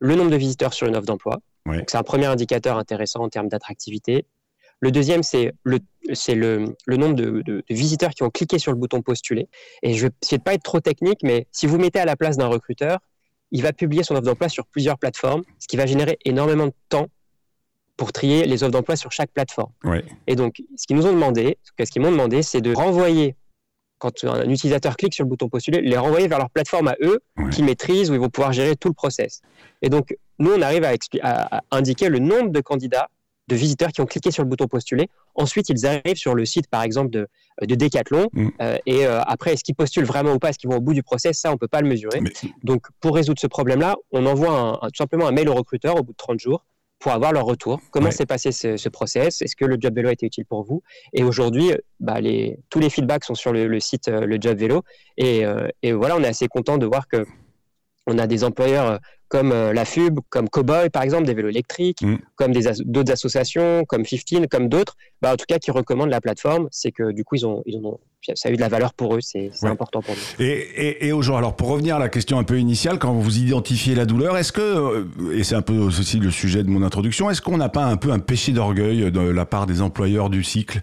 le 0.03 0.15
nombre 0.15 0.31
de 0.31 0.35
visiteurs 0.35 0.73
sur 0.73 0.85
une 0.85 0.97
offre 0.97 1.05
d'emploi. 1.05 1.39
C'est 1.88 1.95
un 1.95 2.03
premier 2.03 2.25
indicateur 2.25 2.77
intéressant 2.77 3.21
en 3.21 3.29
termes 3.29 3.47
d'attractivité. 3.47 4.25
Le 4.81 4.91
deuxième, 4.91 5.23
c'est 5.23 5.53
le, 5.63 5.79
le, 6.09 6.75
le, 6.85 6.97
nombre 6.97 7.15
de, 7.15 7.41
de, 7.41 7.63
visiteurs 7.69 8.09
qui 8.11 8.21
ont 8.23 8.29
cliqué 8.29 8.59
sur 8.59 8.73
le 8.73 8.77
bouton 8.77 9.01
postuler. 9.01 9.47
Et 9.81 9.94
je 9.94 10.07
vais 10.07 10.13
essayer 10.21 10.39
de 10.39 10.44
pas 10.44 10.55
être 10.55 10.63
trop 10.63 10.81
technique, 10.81 11.19
mais 11.23 11.47
si 11.53 11.67
vous 11.67 11.77
mettez 11.77 12.00
à 12.00 12.05
la 12.05 12.17
place 12.17 12.35
d'un 12.35 12.47
recruteur, 12.47 13.00
il 13.51 13.63
va 13.63 13.71
publier 13.71 14.03
son 14.03 14.15
offre 14.15 14.25
d'emploi 14.25 14.50
sur 14.50 14.65
plusieurs 14.65 15.00
plateformes, 15.00 15.44
ce 15.57 15.67
qui 15.69 15.77
va 15.77 15.85
générer 15.85 16.19
énormément 16.25 16.65
de 16.65 16.73
temps 16.89 17.07
pour 17.95 18.11
trier 18.11 18.44
les 18.44 18.63
offres 18.63 18.73
d'emploi 18.73 18.97
sur 18.97 19.13
chaque 19.13 19.31
plateforme. 19.31 19.71
Et 20.27 20.35
donc, 20.35 20.61
ce 20.75 20.85
qu'ils 20.85 20.97
nous 20.97 21.05
ont 21.05 21.13
demandé, 21.13 21.57
ce 21.63 21.89
qu'ils 21.89 22.01
m'ont 22.01 22.11
demandé, 22.11 22.44
c'est 22.44 22.59
de 22.59 22.73
renvoyer, 22.75 23.38
quand 24.03 24.23
un 24.25 24.50
utilisateur 24.50 24.97
clique 24.97 25.13
sur 25.13 25.23
le 25.23 25.29
bouton 25.29 25.47
postuler, 25.47 25.81
les 25.81 25.97
renvoyer 25.97 26.27
vers 26.27 26.39
leur 26.39 26.50
plateforme 26.50 26.89
à 26.89 26.95
eux, 27.01 27.21
qui 27.51 27.63
maîtrisent, 27.63 28.11
où 28.11 28.13
ils 28.13 28.19
vont 28.19 28.29
pouvoir 28.29 28.51
gérer 28.51 28.75
tout 28.75 28.89
le 28.89 28.94
process. 28.94 29.41
Et 29.81 29.89
donc, 29.89 30.15
nous, 30.39 30.51
on 30.51 30.61
arrive 30.61 30.83
à, 30.83 30.94
à 31.21 31.61
indiquer 31.71 32.09
le 32.09 32.19
nombre 32.19 32.50
de 32.50 32.59
candidats 32.59 33.09
de 33.47 33.55
visiteurs 33.55 33.91
qui 33.91 34.01
ont 34.01 34.05
cliqué 34.05 34.31
sur 34.31 34.44
le 34.44 34.50
bouton 34.50 34.67
postuler. 34.67 35.09
Ensuite, 35.35 35.69
ils 35.69 35.85
arrivent 35.85 36.15
sur 36.15 36.35
le 36.35 36.45
site, 36.45 36.67
par 36.67 36.83
exemple, 36.83 37.09
de, 37.11 37.27
de 37.61 37.75
Decathlon. 37.75 38.27
Mm. 38.33 38.47
Euh, 38.61 38.77
et 38.85 39.05
euh, 39.05 39.21
après, 39.21 39.53
est-ce 39.53 39.63
qu'ils 39.63 39.75
postulent 39.75 40.05
vraiment 40.05 40.33
ou 40.33 40.39
pas? 40.39 40.50
Est-ce 40.50 40.59
qu'ils 40.59 40.69
vont 40.69 40.77
au 40.77 40.81
bout 40.81 40.94
du 40.94 41.03
process? 41.03 41.39
Ça, 41.39 41.50
on 41.50 41.53
ne 41.53 41.57
peut 41.57 41.67
pas 41.67 41.81
le 41.81 41.88
mesurer. 41.88 42.21
Donc, 42.63 42.88
pour 43.00 43.15
résoudre 43.15 43.39
ce 43.39 43.47
problème-là, 43.47 43.95
on 44.11 44.25
envoie 44.25 44.79
tout 44.81 44.97
simplement 44.97 45.27
un 45.27 45.31
mail 45.31 45.50
au 45.50 45.53
recruteur 45.53 45.97
au 45.97 46.03
bout 46.03 46.11
de 46.11 46.17
30 46.17 46.39
jours 46.39 46.65
pour 47.03 47.11
avoir 47.11 47.33
leur 47.33 47.44
retour. 47.44 47.81
Comment 47.91 48.11
s'est 48.11 48.25
passé 48.25 48.53
ce, 48.53 48.88
process? 48.88 49.41
Est-ce 49.41 49.57
que 49.57 49.65
le 49.65 49.75
job 49.77 49.94
vélo 49.94 50.07
a 50.07 50.13
été 50.13 50.25
utile 50.25 50.45
pour 50.45 50.63
vous? 50.63 50.81
Et 51.11 51.23
aujourd'hui, 51.23 51.73
bah, 52.00 52.21
les, 52.21 52.57
tous 52.69 52.79
les 52.79 52.89
feedbacks 52.89 53.25
sont 53.25 53.35
sur 53.35 53.51
le, 53.51 53.79
site 53.81 54.07
euh, 54.07 54.25
Le 54.25 54.38
Job 54.39 54.57
Vélo. 54.57 54.83
Et, 55.17 55.44
et, 55.81 55.91
voilà, 55.91 56.15
on 56.15 56.23
est 56.23 56.27
assez 56.27 56.47
content 56.47 56.77
de 56.77 56.85
voir 56.85 57.09
que 57.09 57.25
on 58.07 58.17
a 58.17 58.25
des 58.25 58.45
employeurs 58.45 59.00
comme 59.33 59.51
euh, 59.51 59.74
la 59.74 59.83
FUB, 59.83 60.19
comme 60.30 60.47
Cowboy 60.47 60.91
par 60.91 61.01
exemple, 61.01 61.25
des 61.25 61.33
vélos 61.33 61.50
électriques, 61.50 62.03
mm. 62.03 62.18
comme 62.35 62.53
d'autres 62.85 63.12
associations, 63.12 63.83
comme 63.83 64.03
15, 64.03 64.45
comme 64.50 64.69
d'autres, 64.69 64.95
bah, 65.24 65.33
en 65.33 65.38
tout 65.38 65.45
cas 65.47 65.57
qui 65.57 65.71
recommandent 65.71 66.12
la 66.12 66.21
plateforme, 66.21 66.68
c'est 66.69 66.91
que 66.91 67.12
du 67.12 67.24
coup 67.24 67.33
ils 67.33 67.47
ont, 67.47 67.63
ils 67.65 67.77
ont, 67.77 68.00
ça 68.35 68.50
a 68.50 68.51
eu 68.51 68.57
de 68.57 68.62
la 68.62 68.69
valeur 68.69 68.94
pour 68.94 69.15
eux, 69.15 69.21
c'est 69.21 69.50
important 69.63 70.03
pour 70.03 70.13
nous. 70.13 70.45
Et, 70.45 70.51
et, 70.51 71.07
et 71.07 71.12
aujourd'hui, 71.13 71.39
alors 71.39 71.56
pour 71.56 71.69
revenir 71.69 71.95
à 71.95 72.00
la 72.00 72.09
question 72.09 72.38
un 72.38 72.44
peu 72.44 72.59
initiale, 72.59 73.00
quand 73.00 73.12
vous 73.12 73.39
identifiez 73.39 73.95
la 73.95 74.06
douleur, 74.06 74.38
est-ce 74.38 74.51
que, 74.51 74.62
euh, 74.62 75.06
et 75.33 75.44
c'est 75.44 75.56
un 75.56 75.63
peu 75.63 75.79
aussi 75.79 76.19
le 76.19 76.29
sujet 76.29 76.62
de 76.62 76.69
mon 76.69 76.83
introduction, 76.83 77.31
est-ce 77.31 77.41
qu'on 77.41 77.57
n'a 77.57 77.69
pas 77.69 77.86
un 77.86 77.97
peu 77.97 78.12
un 78.12 78.19
péché 78.19 78.51
d'orgueil 78.51 79.12
de 79.12 79.19
la 79.19 79.45
part 79.47 79.65
des 79.65 79.81
employeurs 79.81 80.29
du 80.29 80.44
cycle? 80.44 80.79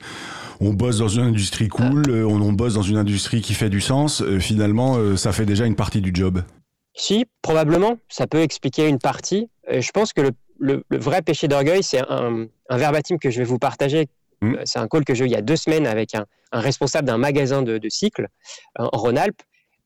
On 0.58 0.72
bosse 0.72 0.98
dans 0.98 1.08
une 1.08 1.22
industrie 1.22 1.68
cool, 1.68 2.02
ah. 2.08 2.26
on, 2.26 2.42
on 2.42 2.52
bosse 2.52 2.74
dans 2.74 2.82
une 2.82 2.96
industrie 2.96 3.42
qui 3.42 3.54
fait 3.54 3.70
du 3.70 3.80
sens, 3.80 4.22
euh, 4.22 4.40
finalement, 4.40 5.16
ça 5.16 5.30
fait 5.30 5.46
déjà 5.46 5.66
une 5.66 5.76
partie 5.76 6.00
du 6.00 6.10
job. 6.12 6.42
Si, 6.94 7.26
probablement, 7.42 7.98
ça 8.08 8.26
peut 8.26 8.40
expliquer 8.40 8.88
une 8.88 8.98
partie. 8.98 9.48
je 9.68 9.90
pense 9.90 10.12
que 10.12 10.32
le, 10.60 10.84
vrai 10.90 11.22
péché 11.22 11.48
d'orgueil, 11.48 11.82
c'est 11.82 12.00
un, 12.08 12.48
verbatim 12.70 13.18
que 13.18 13.30
je 13.30 13.38
vais 13.38 13.44
vous 13.44 13.58
partager. 13.58 14.08
Mmh. 14.42 14.54
Euh, 14.54 14.62
c'est 14.64 14.78
un 14.78 14.88
call 14.88 15.04
que 15.04 15.14
j'ai 15.14 15.24
eu 15.24 15.28
il 15.28 15.32
y 15.32 15.36
a 15.36 15.42
deux 15.42 15.56
semaines 15.56 15.86
avec 15.86 16.14
un, 16.14 16.26
responsable 16.52 17.06
d'un 17.06 17.18
magasin 17.18 17.62
de, 17.62 17.80
cycles 17.88 18.28
en 18.76 18.88
Rhône-Alpes 18.92 19.42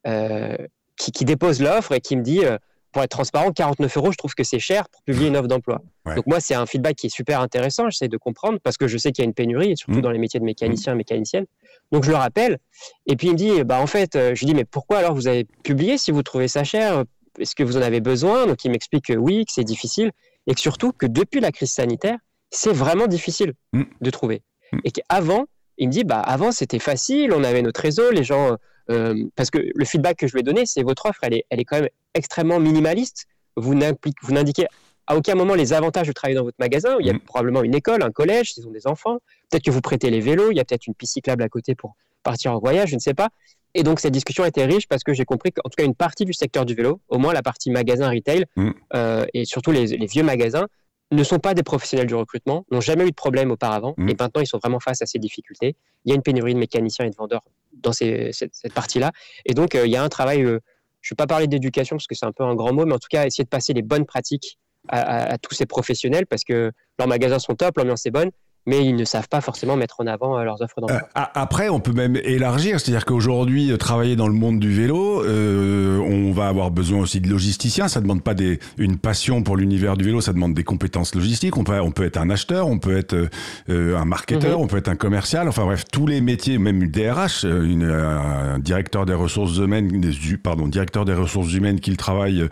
euh, 0.07 0.57
qui, 0.97 1.25
dépose 1.25 1.61
l'offre 1.61 1.93
et 1.93 2.01
qui 2.01 2.17
me 2.17 2.23
dit, 2.23 2.45
euh, 2.45 2.57
pour 2.93 3.03
être 3.03 3.11
transparent, 3.11 3.51
49 3.53 3.97
euros, 3.97 4.13
je 4.13 4.17
trouve 4.17 4.35
que 4.35 4.45
c'est 4.45 4.61
cher 4.61 4.89
pour 4.89 5.03
publier 5.03 5.29
une 5.29 5.37
offre 5.37 5.49
d'emploi. 5.49 5.83
Donc 6.15 6.27
moi, 6.27 6.39
c'est 6.41 6.55
un 6.55 6.67
feedback 6.67 6.97
qui 6.97 7.09
est 7.09 7.15
super 7.15 7.41
intéressant, 7.41 7.91
j'essaie 7.91 8.09
de 8.09 8.17
comprendre, 8.17 8.59
parce 8.63 8.77
que 8.77 8.87
je 8.87 8.97
sais 8.97 9.11
qu'il 9.11 9.25
y 9.25 9.27
a 9.27 9.29
une 9.29 9.35
pénurie, 9.35 9.77
surtout 9.77 9.99
mmh. 9.99 10.03
dans 10.03 10.11
les 10.11 10.19
métiers 10.19 10.39
de 10.39 10.45
mécanicien 10.45 10.93
et 10.93 10.97
mécanicienne. 10.97 11.47
Donc 11.93 12.05
je 12.05 12.11
le 12.11 12.17
rappelle. 12.17 12.59
Et 13.07 13.17
puis 13.17 13.29
il 13.29 13.33
me 13.33 13.37
dit, 13.37 13.65
bah 13.65 13.81
en 13.81 13.87
fait, 13.87 14.17
euh, 14.17 14.35
je 14.35 14.41
lui 14.41 14.47
dis, 14.47 14.55
mais 14.55 14.65
pourquoi 14.65 14.99
alors 14.99 15.15
vous 15.15 15.29
avez 15.29 15.45
publié 15.63 15.99
si 15.99 16.11
vous 16.11 16.23
trouvez 16.23 16.49
ça 16.49 16.65
cher? 16.65 17.05
Est-ce 17.39 17.55
que 17.55 17.63
vous 17.63 17.77
en 17.77 17.83
avez 17.83 18.01
besoin? 18.01 18.47
Donc 18.47 18.65
il 18.65 18.71
m'explique 18.71 19.07
que 19.07 19.13
oui, 19.13 19.45
que 19.45 19.53
c'est 19.53 19.65
difficile, 19.65 20.13
et 20.47 20.55
que 20.55 20.61
surtout 20.61 20.93
que 20.93 21.07
depuis 21.07 21.41
la 21.41 21.53
crise 21.53 21.73
sanitaire, 21.73 22.19
c'est 22.51 22.73
vraiment 22.73 23.07
difficile 23.07 23.55
mm. 23.73 23.83
de 24.01 24.11
trouver. 24.11 24.43
Mm. 24.73 24.79
Et 24.85 24.91
qu'avant, 24.91 25.45
il 25.79 25.89
me 25.89 25.93
dit, 25.93 26.05
bah 26.05 26.21
avant 26.21 26.53
c'était 26.53 26.79
facile, 26.79 27.33
on 27.33 27.43
avait 27.45 27.63
notre 27.63 27.81
réseau, 27.81 28.11
les 28.11 28.25
gens, 28.25 28.57
euh, 28.91 29.25
parce 29.37 29.51
que 29.51 29.59
le 29.75 29.85
feedback 29.85 30.19
que 30.19 30.27
je 30.27 30.35
lui 30.35 30.41
ai 30.41 30.45
donné, 30.45 30.67
c'est 30.67 30.83
votre 30.83 31.07
offre, 31.07 31.21
elle 31.23 31.35
est, 31.35 31.45
elle 31.51 31.61
est 31.61 31.65
quand 31.65 31.81
même 31.81 31.89
extrêmement 32.15 32.61
minimaliste. 32.61 33.27
Vous 33.57 33.75
n'indiquez 33.75 34.67
à 35.07 35.17
aucun 35.17 35.35
moment 35.35 35.55
les 35.55 35.73
avantages 35.73 36.07
de 36.07 36.13
travailler 36.13 36.37
dans 36.37 36.45
votre 36.45 36.57
magasin. 36.59 36.97
Il 37.01 37.07
y 37.07 37.11
a 37.11 37.15
mm. 37.15 37.21
probablement 37.21 37.63
une 37.63 37.75
école, 37.75 38.03
un 38.03 38.11
collège, 38.11 38.55
s'ils 38.55 38.67
ont 38.67 38.71
des 38.71 38.87
enfants. 38.87 39.19
Peut-être 39.51 39.65
que 39.65 39.71
vous 39.71 39.81
prêtez 39.81 40.11
les 40.11 40.21
vélos, 40.21 40.51
il 40.51 40.57
y 40.57 40.61
a 40.61 40.65
peut-être 40.65 40.87
une 40.87 40.95
piste 40.95 41.15
cyclable 41.15 41.43
à 41.43 41.49
côté 41.49 41.75
pour 41.75 41.97
partir 42.23 42.53
en 42.53 42.59
voyage, 42.59 42.91
je 42.91 42.95
ne 42.95 43.01
sais 43.01 43.15
pas. 43.15 43.29
Et 43.75 43.83
donc 43.83 44.01
cette 44.01 44.13
discussion 44.13 44.45
était 44.45 44.65
riche 44.65 44.87
parce 44.87 45.03
que 45.03 45.13
j'ai 45.13 45.25
compris 45.25 45.51
qu'en 45.53 45.69
tout 45.69 45.77
cas 45.77 45.85
une 45.85 45.97
partie 45.97 46.25
du 46.25 46.33
secteur 46.33 46.65
du 46.65 46.75
vélo, 46.75 47.01
au 47.09 47.19
moins 47.19 47.33
la 47.33 47.43
partie 47.43 47.71
magasin 47.71 48.09
retail 48.09 48.45
mm. 48.57 48.71
euh, 48.95 49.27
et 49.35 49.45
surtout 49.45 49.73
les, 49.73 50.07
vieux 50.07 50.23
magasins, 50.23 50.69
ne 51.11 51.23
sont 51.23 51.39
pas 51.39 51.55
des 51.55 51.63
professionnels 51.63 52.07
du 52.07 52.15
recrutement, 52.15 52.65
n'ont 52.71 52.81
jamais 52.81 53.05
eu 53.05 53.11
de 53.11 53.15
problème 53.15 53.51
auparavant 53.51 53.95
mm. 53.97 54.09
et 54.09 54.17
maintenant 54.19 54.41
ils 54.41 54.47
sont 54.47 54.59
vraiment 54.59 54.81
face 54.81 55.03
à 55.03 55.07
ces 55.07 55.19
difficultés. 55.19 55.77
Il 56.05 56.11
y 56.11 56.13
a 56.13 56.15
une 56.15 56.23
pénurie 56.23 56.55
de 56.55 56.59
mécaniciens 56.59 57.05
et 57.05 57.11
de 57.11 57.17
vendeurs 57.17 57.43
dans 57.73 57.93
cette, 57.93 58.73
partie-là. 58.75 59.13
Et 59.45 59.55
donc 59.55 59.75
euh, 59.75 59.87
il 59.87 59.93
y 59.93 59.97
a 59.97 60.03
un 60.03 60.09
travail, 60.09 60.43
euh, 60.43 60.61
je 61.01 61.13
ne 61.13 61.15
vais 61.15 61.17
pas 61.17 61.27
parler 61.27 61.49
d'éducation 61.49 61.97
parce 61.97 62.07
que 62.07 62.15
c'est 62.15 62.27
un 62.27 62.33
peu 62.33 62.45
un 62.45 62.55
grand 62.55 62.73
mot, 62.73 62.87
mais 62.87 62.95
en 62.95 62.99
tout 62.99 63.09
cas 63.11 63.27
essayer 63.27 63.45
de 63.45 63.49
passer 63.49 63.73
les 63.73 63.83
bonnes 63.83 64.07
pratiques 64.07 64.59
à, 64.89 65.39
tous 65.39 65.55
ces 65.55 65.67
professionnels 65.67 66.27
parce 66.27 66.45
que 66.45 66.73
leurs 66.99 67.09
magasins 67.09 67.39
sont 67.39 67.55
top, 67.55 67.77
l'ambiance 67.79 68.07
est 68.07 68.11
bonne. 68.11 68.31
mais 68.67 68.85
ils 68.85 68.97
ne 68.97 69.05
savent 69.05 69.29
pas 69.29 69.43
forcément 69.43 69.77
mettre 69.77 70.01
en 70.01 70.07
avant 70.07 70.43
leurs 70.43 70.63
offres 70.63 70.81
d'emploi. 70.81 71.03
après, 71.15 71.69
on 71.69 71.81
peut 71.81 71.93
même 71.93 72.17
élargir, 72.17 72.81
c'est-à-dire 72.81 73.05
qu'aujourd'hui, 73.05 73.77
travailler 73.77 74.17
dans 74.17 74.27
le 74.27 74.33
monde 74.33 74.59
du 74.59 74.73
vélo, 74.73 75.23
on 75.23 76.33
va 76.33 76.49
avoir 76.49 76.71
besoin 76.71 77.01
aussi 77.01 77.21
de 77.21 77.29
logisticiens. 77.29 77.89
Ça 77.89 78.01
ne 78.01 78.05
demande 78.05 78.23
pas 78.23 78.33
des, 78.33 78.59
une 78.79 78.97
passion 78.97 79.43
pour 79.43 79.59
l'univers 79.59 79.99
du 79.99 80.05
vélo, 80.05 80.23
ça 80.23 80.33
demande 80.33 80.55
des 80.55 80.65
compétences 80.65 81.15
logistiques. 81.15 81.59
On 81.59 81.65
peut, 81.65 81.79
on 81.79 81.91
peut 81.91 82.05
être 82.05 82.17
un 82.17 82.31
acheteur, 82.31 82.67
on 82.67 82.79
peut 82.79 82.97
être 82.97 83.29
un 83.69 84.05
marketeur, 84.07 84.59
mhm. 84.59 84.65
on 84.65 84.67
peut 84.67 84.79
être 84.79 84.89
un 84.89 84.97
commercial. 84.97 85.47
Enfin 85.47 85.65
bref, 85.65 85.85
tous 85.93 86.07
les 86.07 86.23
métiers, 86.23 86.57
même 86.57 86.83
une 86.83 86.91
DRH, 86.91 87.45
une, 87.45 87.85
un 87.85 88.59
directeur 88.61 89.05
des 89.05 89.15
ressources 89.15 89.59
humaines, 89.59 90.01
pardon, 90.43 90.69
directeur 90.69 91.05
des 91.05 91.15
ressources 91.15 91.53
humaines 91.53 91.81
qui 91.81 91.95
travaille 91.99 92.49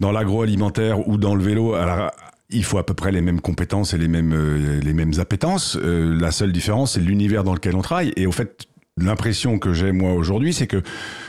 dans 0.00 0.12
l'agroalimentaire 0.12 1.08
ou 1.08 1.16
dans 1.16 1.34
le 1.34 1.42
vélo, 1.42 1.74
alors, 1.74 2.10
il 2.50 2.64
faut 2.64 2.78
à 2.78 2.86
peu 2.86 2.94
près 2.94 3.12
les 3.12 3.20
mêmes 3.20 3.40
compétences 3.40 3.94
et 3.94 3.98
les 3.98 4.08
mêmes, 4.08 4.32
euh, 4.32 4.80
les 4.80 4.92
mêmes 4.92 5.14
appétences. 5.18 5.76
Euh, 5.76 6.18
la 6.18 6.30
seule 6.30 6.52
différence, 6.52 6.92
c'est 6.92 7.00
l'univers 7.00 7.44
dans 7.44 7.54
lequel 7.54 7.74
on 7.76 7.82
travaille. 7.82 8.12
Et 8.16 8.26
au 8.26 8.32
fait, 8.32 8.66
l'impression 8.96 9.58
que 9.58 9.72
j'ai 9.72 9.92
moi 9.92 10.12
aujourd'hui, 10.12 10.54
c'est 10.54 10.66
que 10.66 10.82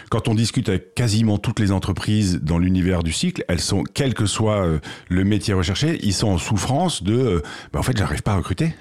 quand 0.10 0.28
on 0.28 0.36
discute 0.36 0.70
avec 0.70 0.94
quasiment 0.94 1.38
toutes 1.38 1.60
les 1.60 1.72
entreprises 1.72 2.42
dans 2.42 2.60
l'univers 2.60 3.04
du 3.04 3.12
cycle, 3.12 3.44
elles 3.48 3.60
sont, 3.60 3.84
quel 3.84 4.14
que 4.14 4.26
soit 4.26 4.64
euh, 4.64 4.80
le 5.10 5.24
métier 5.24 5.54
recherché, 5.54 6.00
ils 6.04 6.14
sont 6.14 6.30
en 6.30 6.38
souffrance 6.38 7.04
de, 7.04 7.42
bah, 7.74 7.80
en 7.80 7.84
fait, 7.84 7.98
j'arrive 7.98 8.22
pas 8.22 8.34
à 8.34 8.38
recruter. 8.38 8.76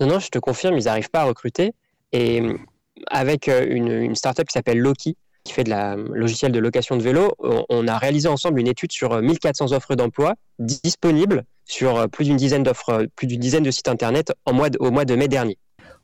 Non, 0.00 0.06
non, 0.06 0.18
je 0.18 0.28
te 0.28 0.38
confirme, 0.38 0.78
ils 0.78 0.84
n'arrivent 0.84 1.10
pas 1.10 1.22
à 1.22 1.24
recruter. 1.24 1.72
Et 2.12 2.42
avec 3.10 3.48
une, 3.48 3.88
une 3.88 4.14
startup 4.14 4.46
qui 4.46 4.52
s'appelle 4.52 4.78
Loki, 4.78 5.16
qui 5.44 5.52
fait 5.52 5.64
de 5.64 5.70
la 5.70 5.96
logiciel 5.96 6.52
de 6.52 6.58
location 6.58 6.96
de 6.96 7.02
vélo, 7.02 7.34
on 7.38 7.88
a 7.88 7.98
réalisé 7.98 8.28
ensemble 8.28 8.60
une 8.60 8.68
étude 8.68 8.92
sur 8.92 9.20
1400 9.20 9.72
euh, 9.72 9.76
offres 9.76 9.94
d'emploi 9.94 10.34
disponibles 10.58 11.44
sur 11.64 11.96
euh, 11.96 12.06
plus 12.08 12.24
d'une 12.24 12.36
dizaine 12.36 12.62
d'offres, 12.62 12.90
euh, 12.90 13.06
plus 13.16 13.26
d'une 13.26 13.40
dizaine 13.40 13.62
de 13.62 13.70
sites 13.70 13.88
internet 13.88 14.32
en 14.44 14.52
mois 14.52 14.68
au 14.78 14.90
mois 14.90 15.04
de 15.04 15.14
mai 15.14 15.28
dernier. 15.28 15.58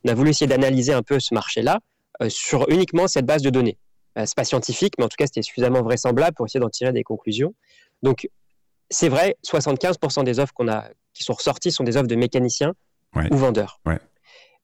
On 0.04 0.10
a 0.10 0.14
voulu 0.14 0.30
essayer 0.30 0.46
d'analyser 0.46 0.92
un 0.92 1.02
peu 1.02 1.20
ce 1.20 1.34
marché-là 1.34 1.80
sur 2.28 2.66
uniquement 2.70 3.08
cette 3.08 3.26
base 3.26 3.42
de 3.42 3.50
données. 3.50 3.76
c'est 4.16 4.34
pas 4.34 4.44
scientifique, 4.44 4.94
mais 4.98 5.04
en 5.04 5.08
tout 5.08 5.16
cas 5.18 5.26
c'était 5.26 5.42
suffisamment 5.42 5.82
vraisemblable 5.82 6.34
pour 6.34 6.46
essayer 6.46 6.60
d'en 6.60 6.70
tirer 6.70 6.92
des 6.92 7.02
conclusions. 7.02 7.54
Donc 8.02 8.28
c'est 8.88 9.10
vrai, 9.10 9.36
75% 9.44 10.24
des 10.24 10.38
offres 10.38 10.54
qu'on 10.54 10.68
a 10.68 10.88
qui 11.12 11.24
sont 11.24 11.34
ressorties 11.34 11.72
sont 11.72 11.84
des 11.84 11.96
offres 11.96 12.06
de 12.06 12.14
mécaniciens 12.14 12.72
ou 13.30 13.36
vendeurs. 13.36 13.80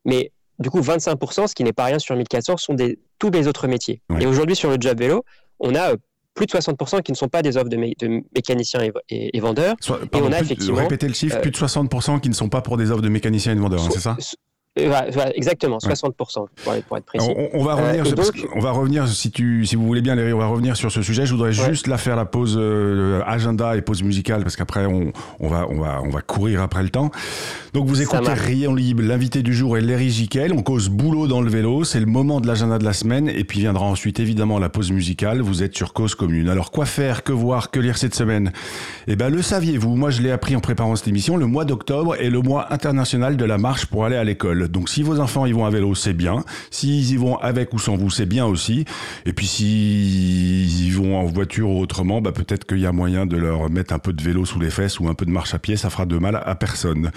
Mais 0.04 0.32
du 0.58 0.70
coup, 0.70 0.80
25%, 0.80 1.48
ce 1.48 1.54
qui 1.54 1.64
n'est 1.64 1.72
pas 1.72 1.84
rien 1.84 1.98
sur 1.98 2.16
1400, 2.16 2.56
sont 2.56 2.74
des, 2.74 2.98
tous 3.18 3.30
les 3.30 3.48
autres 3.48 3.66
métiers. 3.68 4.00
Et 4.20 4.26
aujourd'hui, 4.26 4.56
sur 4.56 4.70
le 4.70 4.76
job 4.78 4.98
vélo, 4.98 5.24
on 5.58 5.74
a 5.74 5.92
euh, 5.92 5.96
plus 6.34 6.46
de 6.46 6.52
60% 6.52 7.02
qui 7.02 7.12
ne 7.12 7.16
sont 7.16 7.28
pas 7.28 7.42
des 7.42 7.56
offres 7.56 7.68
de, 7.68 7.76
mécaniciens 7.76 8.80
et, 9.08 9.40
vendeurs. 9.40 9.74
et 9.80 10.20
on 10.20 10.32
a 10.32 10.40
effectivement. 10.40 10.78
Répétez 10.78 11.08
le 11.08 11.14
chiffre, 11.14 11.40
plus 11.40 11.50
de 11.50 11.56
60% 11.56 12.20
qui 12.20 12.28
ne 12.28 12.34
sont 12.34 12.48
pas 12.48 12.62
pour 12.62 12.76
des 12.76 12.90
offres 12.90 13.02
de 13.02 13.08
mécaniciens 13.08 13.52
et 13.52 13.54
de 13.54 13.60
vendeurs, 13.60 13.82
hein, 13.82 13.90
c'est 13.92 14.00
ça? 14.00 14.16
Exactement, 14.76 15.78
60% 15.78 16.46
pour, 16.64 16.96
être 16.96 17.04
précis. 17.04 17.28
On, 17.52 17.62
va 17.62 17.74
revenir, 17.74 18.06
euh, 18.06 18.48
on 18.54 18.60
va 18.60 18.70
revenir 18.70 19.06
si 19.06 19.30
tu, 19.30 19.66
si 19.66 19.76
vous 19.76 19.86
voulez 19.86 20.00
bien, 20.00 20.14
Léry, 20.14 20.32
on 20.32 20.38
va 20.38 20.46
revenir 20.46 20.76
sur 20.76 20.90
ce 20.90 21.02
sujet. 21.02 21.26
Je 21.26 21.32
voudrais 21.32 21.52
juste 21.52 21.86
la 21.86 21.98
faire 21.98 22.16
la 22.16 22.24
pause 22.24 22.56
euh, 22.58 23.20
agenda 23.26 23.76
et 23.76 23.82
pause 23.82 24.02
musicale 24.02 24.42
parce 24.42 24.56
qu'après 24.56 24.86
on, 24.86 25.12
on, 25.40 25.48
va, 25.48 25.66
on 25.68 25.78
va, 25.78 26.00
on 26.02 26.08
va 26.08 26.22
courir 26.22 26.62
après 26.62 26.82
le 26.82 26.88
temps. 26.88 27.10
Donc 27.74 27.86
vous 27.86 28.00
écoutez 28.00 28.32
Rayon 28.32 28.74
Libre, 28.74 29.02
l'invité 29.02 29.42
du 29.42 29.52
jour 29.52 29.76
est 29.76 29.82
Léry 29.82 30.10
Jiquel. 30.10 30.52
On 30.52 30.62
cause 30.62 30.88
boulot 30.88 31.26
dans 31.26 31.42
le 31.42 31.50
vélo, 31.50 31.84
c'est 31.84 32.00
le 32.00 32.06
moment 32.06 32.40
de 32.40 32.46
l'agenda 32.46 32.78
de 32.78 32.84
la 32.84 32.92
semaine 32.94 33.28
et 33.28 33.44
puis 33.44 33.60
viendra 33.60 33.84
ensuite 33.84 34.20
évidemment 34.20 34.58
la 34.58 34.70
pause 34.70 34.90
musicale. 34.90 35.42
Vous 35.42 35.62
êtes 35.62 35.76
sur 35.76 35.92
cause 35.92 36.14
commune. 36.14 36.48
Alors 36.48 36.70
quoi 36.70 36.86
faire, 36.86 37.24
que 37.24 37.32
voir, 37.32 37.70
que 37.70 37.80
lire 37.80 37.98
cette 37.98 38.14
semaine? 38.14 38.52
Eh 39.06 39.16
ben 39.16 39.28
le 39.28 39.42
saviez-vous? 39.42 39.96
Moi 39.96 40.10
je 40.10 40.22
l'ai 40.22 40.30
appris 40.30 40.56
en 40.56 40.60
préparant 40.60 40.96
cette 40.96 41.08
émission. 41.08 41.36
Le 41.36 41.46
mois 41.46 41.64
d'octobre 41.66 42.16
est 42.16 42.30
le 42.30 42.40
mois 42.40 42.72
international 42.72 43.36
de 43.36 43.44
la 43.44 43.58
marche 43.58 43.86
pour 43.86 44.04
aller 44.04 44.16
à 44.16 44.24
l'école. 44.24 44.61
Donc 44.68 44.88
si 44.88 45.02
vos 45.02 45.20
enfants 45.20 45.46
y 45.46 45.52
vont 45.52 45.64
à 45.64 45.70
vélo, 45.70 45.94
c'est 45.94 46.12
bien. 46.12 46.44
S'ils 46.70 47.12
y 47.12 47.16
vont 47.16 47.36
avec 47.38 47.72
ou 47.72 47.78
sans 47.78 47.96
vous, 47.96 48.10
c'est 48.10 48.26
bien 48.26 48.46
aussi. 48.46 48.84
Et 49.26 49.32
puis 49.32 49.46
s'ils 49.46 50.86
y 50.86 50.90
vont 50.90 51.18
en 51.18 51.24
voiture 51.24 51.70
ou 51.70 51.80
autrement, 51.80 52.20
bah 52.20 52.32
peut-être 52.32 52.64
qu'il 52.66 52.80
y 52.80 52.86
a 52.86 52.92
moyen 52.92 53.26
de 53.26 53.36
leur 53.36 53.70
mettre 53.70 53.94
un 53.94 53.98
peu 53.98 54.12
de 54.12 54.22
vélo 54.22 54.44
sous 54.44 54.60
les 54.60 54.70
fesses 54.70 55.00
ou 55.00 55.08
un 55.08 55.14
peu 55.14 55.24
de 55.24 55.30
marche 55.30 55.54
à 55.54 55.58
pied, 55.58 55.76
ça 55.76 55.90
fera 55.90 56.06
de 56.06 56.16
mal 56.18 56.42
à 56.44 56.54
personne. 56.54 57.10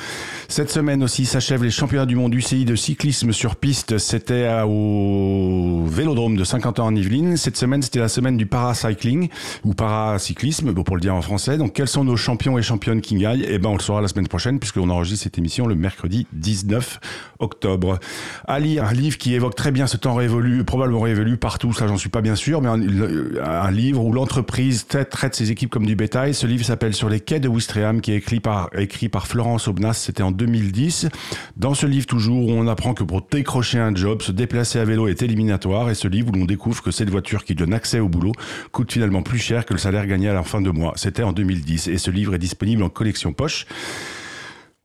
Cette 0.48 0.70
semaine 0.70 1.04
aussi 1.04 1.26
s'achèvent 1.26 1.64
les 1.64 1.72
championnats 1.72 2.06
du 2.06 2.16
monde 2.16 2.34
UCI 2.34 2.66
de 2.66 2.76
cyclisme 2.76 3.32
sur 3.32 3.56
piste. 3.56 3.98
C'était 3.98 4.50
au 4.66 5.84
Vélodrome 5.86 6.36
de 6.36 6.44
Saint-Quentin 6.44 6.84
en 6.84 6.96
Yvelines. 6.96 7.38
Cette 7.38 7.58
semaine, 7.58 7.82
c'était 7.82 8.00
la 8.00 8.10
semaine 8.10 8.38
du 8.38 8.46
paracycling 8.46 9.30
ou 9.64 9.74
paracyclisme, 9.74 10.72
bon 10.72 10.84
pour 10.84 10.96
le 10.96 11.02
dire 11.02 11.16
en 11.16 11.22
français. 11.22 11.58
Donc 11.58 11.74
quels 11.74 11.88
sont 11.88 12.04
nos 12.04 12.18
champions 12.18 12.58
et 12.58 12.62
championnes 12.62 13.02
qui 13.02 13.16
gagnent? 13.16 13.46
Eh 13.48 13.60
ben 13.60 13.70
on 13.70 13.76
le 13.76 13.82
saura 13.82 14.02
la 14.02 14.08
semaine 14.08 14.28
prochaine 14.28 14.60
puisqu'on 14.60 14.90
enregistre 14.90 15.24
cette 15.24 15.38
émission 15.38 15.68
le 15.68 15.76
mercredi 15.76 16.28
19 16.34 17.00
octobre. 17.40 18.00
À 18.48 18.60
lire 18.60 18.86
un 18.86 18.94
livre 18.94 19.18
qui 19.18 19.34
évoque 19.34 19.56
très 19.56 19.72
bien 19.72 19.88
ce 19.88 19.98
temps 19.98 20.16
révolu, 20.16 20.64
probablement 20.64 21.02
révolu 21.02 21.38
partout, 21.38 21.74
ça 21.74 21.88
j'en 21.88 21.98
suis 21.98 22.10
pas 22.10 22.22
bien 22.22 22.36
sûr, 22.36 22.62
mais 22.62 22.70
un, 22.70 23.72
livre 23.72 24.04
où 24.04 24.12
l'entreprise 24.12 24.88
traite 24.88 25.36
ses 25.36 25.52
équipes 25.52 25.70
comme 25.70 25.86
du 25.86 25.96
bétail. 25.96 26.34
Ce 26.34 26.48
livre 26.48 26.64
s'appelle 26.64 26.94
Sur 26.94 27.10
les 27.10 27.20
quais 27.20 27.40
de 27.40 27.48
Wistreham, 27.48 28.02
qui 28.02 28.12
est 28.12 28.18
écrit 28.18 28.40
par, 28.40 28.70
écrit 28.78 29.10
par 29.10 29.28
Florence 29.28 29.68
Obnas, 29.68 29.94
c'était 29.94 30.24
en 30.24 30.32
2010. 30.32 31.10
Dans 31.58 31.74
ce 31.74 31.86
livre 31.86 32.06
toujours, 32.06 32.50
on 32.50 32.68
apprend 32.68 32.94
que 32.94 33.04
pour 33.04 33.22
décrocher 33.30 33.80
un 33.80 33.94
job, 33.94 34.22
se 34.22 34.32
déplacer 34.32 34.80
à 34.80 34.86
vélo 34.86 35.08
est 35.08 35.22
éliminatoire, 35.22 35.90
et 35.90 35.96
ce 35.96 36.08
livre 36.08 36.30
où 36.30 36.38
l'on 36.38 36.46
découvre 36.46 36.82
que 36.82 36.92
cette 36.92 37.10
voiture 37.10 37.44
qui 37.44 37.56
donne 37.56 37.74
accès 37.74 38.00
au 38.00 38.10
boulot 38.10 38.34
coûte 38.72 38.92
finalement 38.92 39.22
plus 39.22 39.40
cher 39.40 39.66
que 39.66 39.74
le 39.74 39.80
salaire 39.80 40.08
gagné 40.08 40.30
à 40.30 40.34
la 40.34 40.44
fin 40.44 40.62
de 40.62 40.70
mois. 40.70 40.94
C'était 40.96 41.24
en 41.24 41.34
2010, 41.34 41.88
et 41.88 41.98
ce 41.98 42.12
livre 42.12 42.36
est 42.36 42.40
disponible 42.40 42.84
en 42.84 42.90
collection 42.90 43.34
poche. 43.34 43.66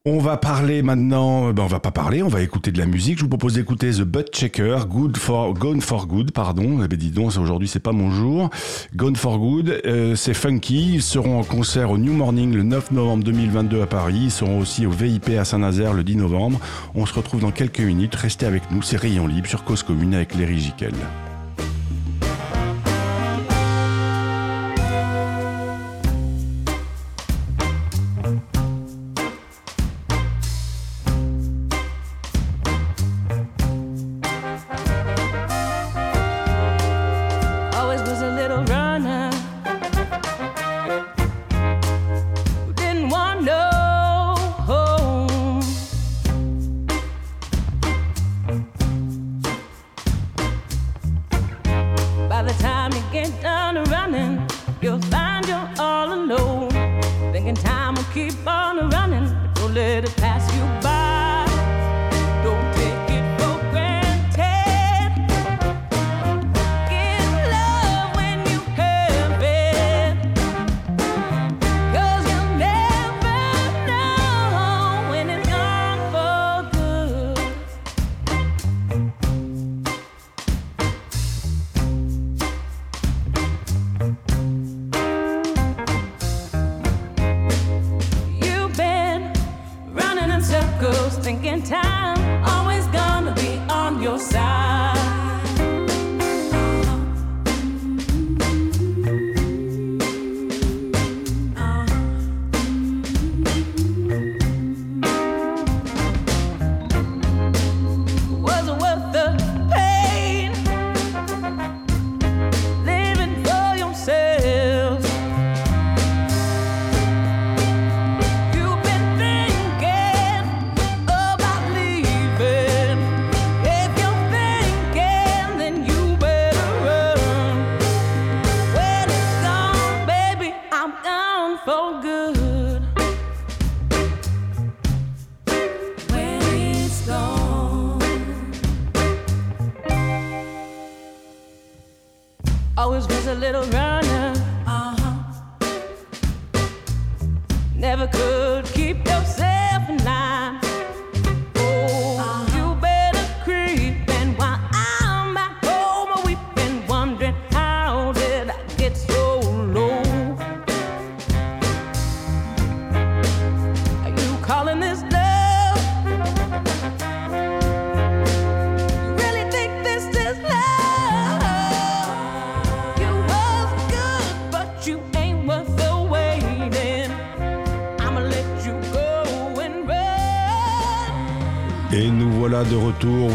On 0.06 0.16
va 0.16 0.38
parler 0.38 0.80
maintenant, 0.80 1.52
ben 1.52 1.62
on 1.62 1.66
va 1.66 1.78
pas 1.78 1.90
parler, 1.90 2.22
on 2.22 2.28
va 2.28 2.40
écouter 2.40 2.72
de 2.72 2.78
la 2.78 2.86
musique. 2.86 3.18
Je 3.18 3.24
vous 3.24 3.28
propose 3.28 3.52
d'écouter 3.52 3.90
The 3.90 4.00
Butt 4.00 4.34
Checker, 4.34 4.86
Good 4.88 5.18
for, 5.18 5.52
Gone 5.52 5.82
for 5.82 6.06
Good, 6.06 6.32
pardon. 6.32 6.80
Eh 6.82 6.88
ben 6.88 6.98
dis 6.98 7.10
donc, 7.10 7.36
aujourd'hui 7.36 7.68
c'est 7.68 7.80
pas 7.80 7.92
mon 7.92 8.10
jour. 8.10 8.48
Gone 8.96 9.14
for 9.14 9.38
Good, 9.38 9.82
euh, 9.84 10.14
c'est 10.14 10.32
funky. 10.32 10.94
Ils 10.94 11.02
seront 11.02 11.40
en 11.40 11.44
concert 11.44 11.90
au 11.90 11.98
New 11.98 12.14
Morning 12.14 12.54
le 12.54 12.62
9 12.62 12.92
novembre 12.92 13.24
2022 13.24 13.82
à 13.82 13.86
Paris. 13.86 14.20
Ils 14.22 14.30
seront 14.30 14.60
aussi 14.60 14.86
au 14.86 14.90
VIP 14.90 15.32
à 15.38 15.44
Saint-Nazaire 15.44 15.92
le 15.92 16.02
10 16.02 16.16
novembre. 16.16 16.60
On 16.94 17.04
se 17.04 17.12
retrouve 17.12 17.42
dans 17.42 17.52
quelques 17.52 17.80
minutes. 17.80 18.14
Restez 18.14 18.46
avec 18.46 18.70
nous, 18.70 18.80
c'est 18.80 18.96
Rayon 18.96 19.26
Libre 19.26 19.48
sur 19.48 19.64
Cause 19.64 19.82
Commune 19.82 20.14
avec 20.14 20.34
Léry 20.34 20.60
Giquel. 20.60 20.94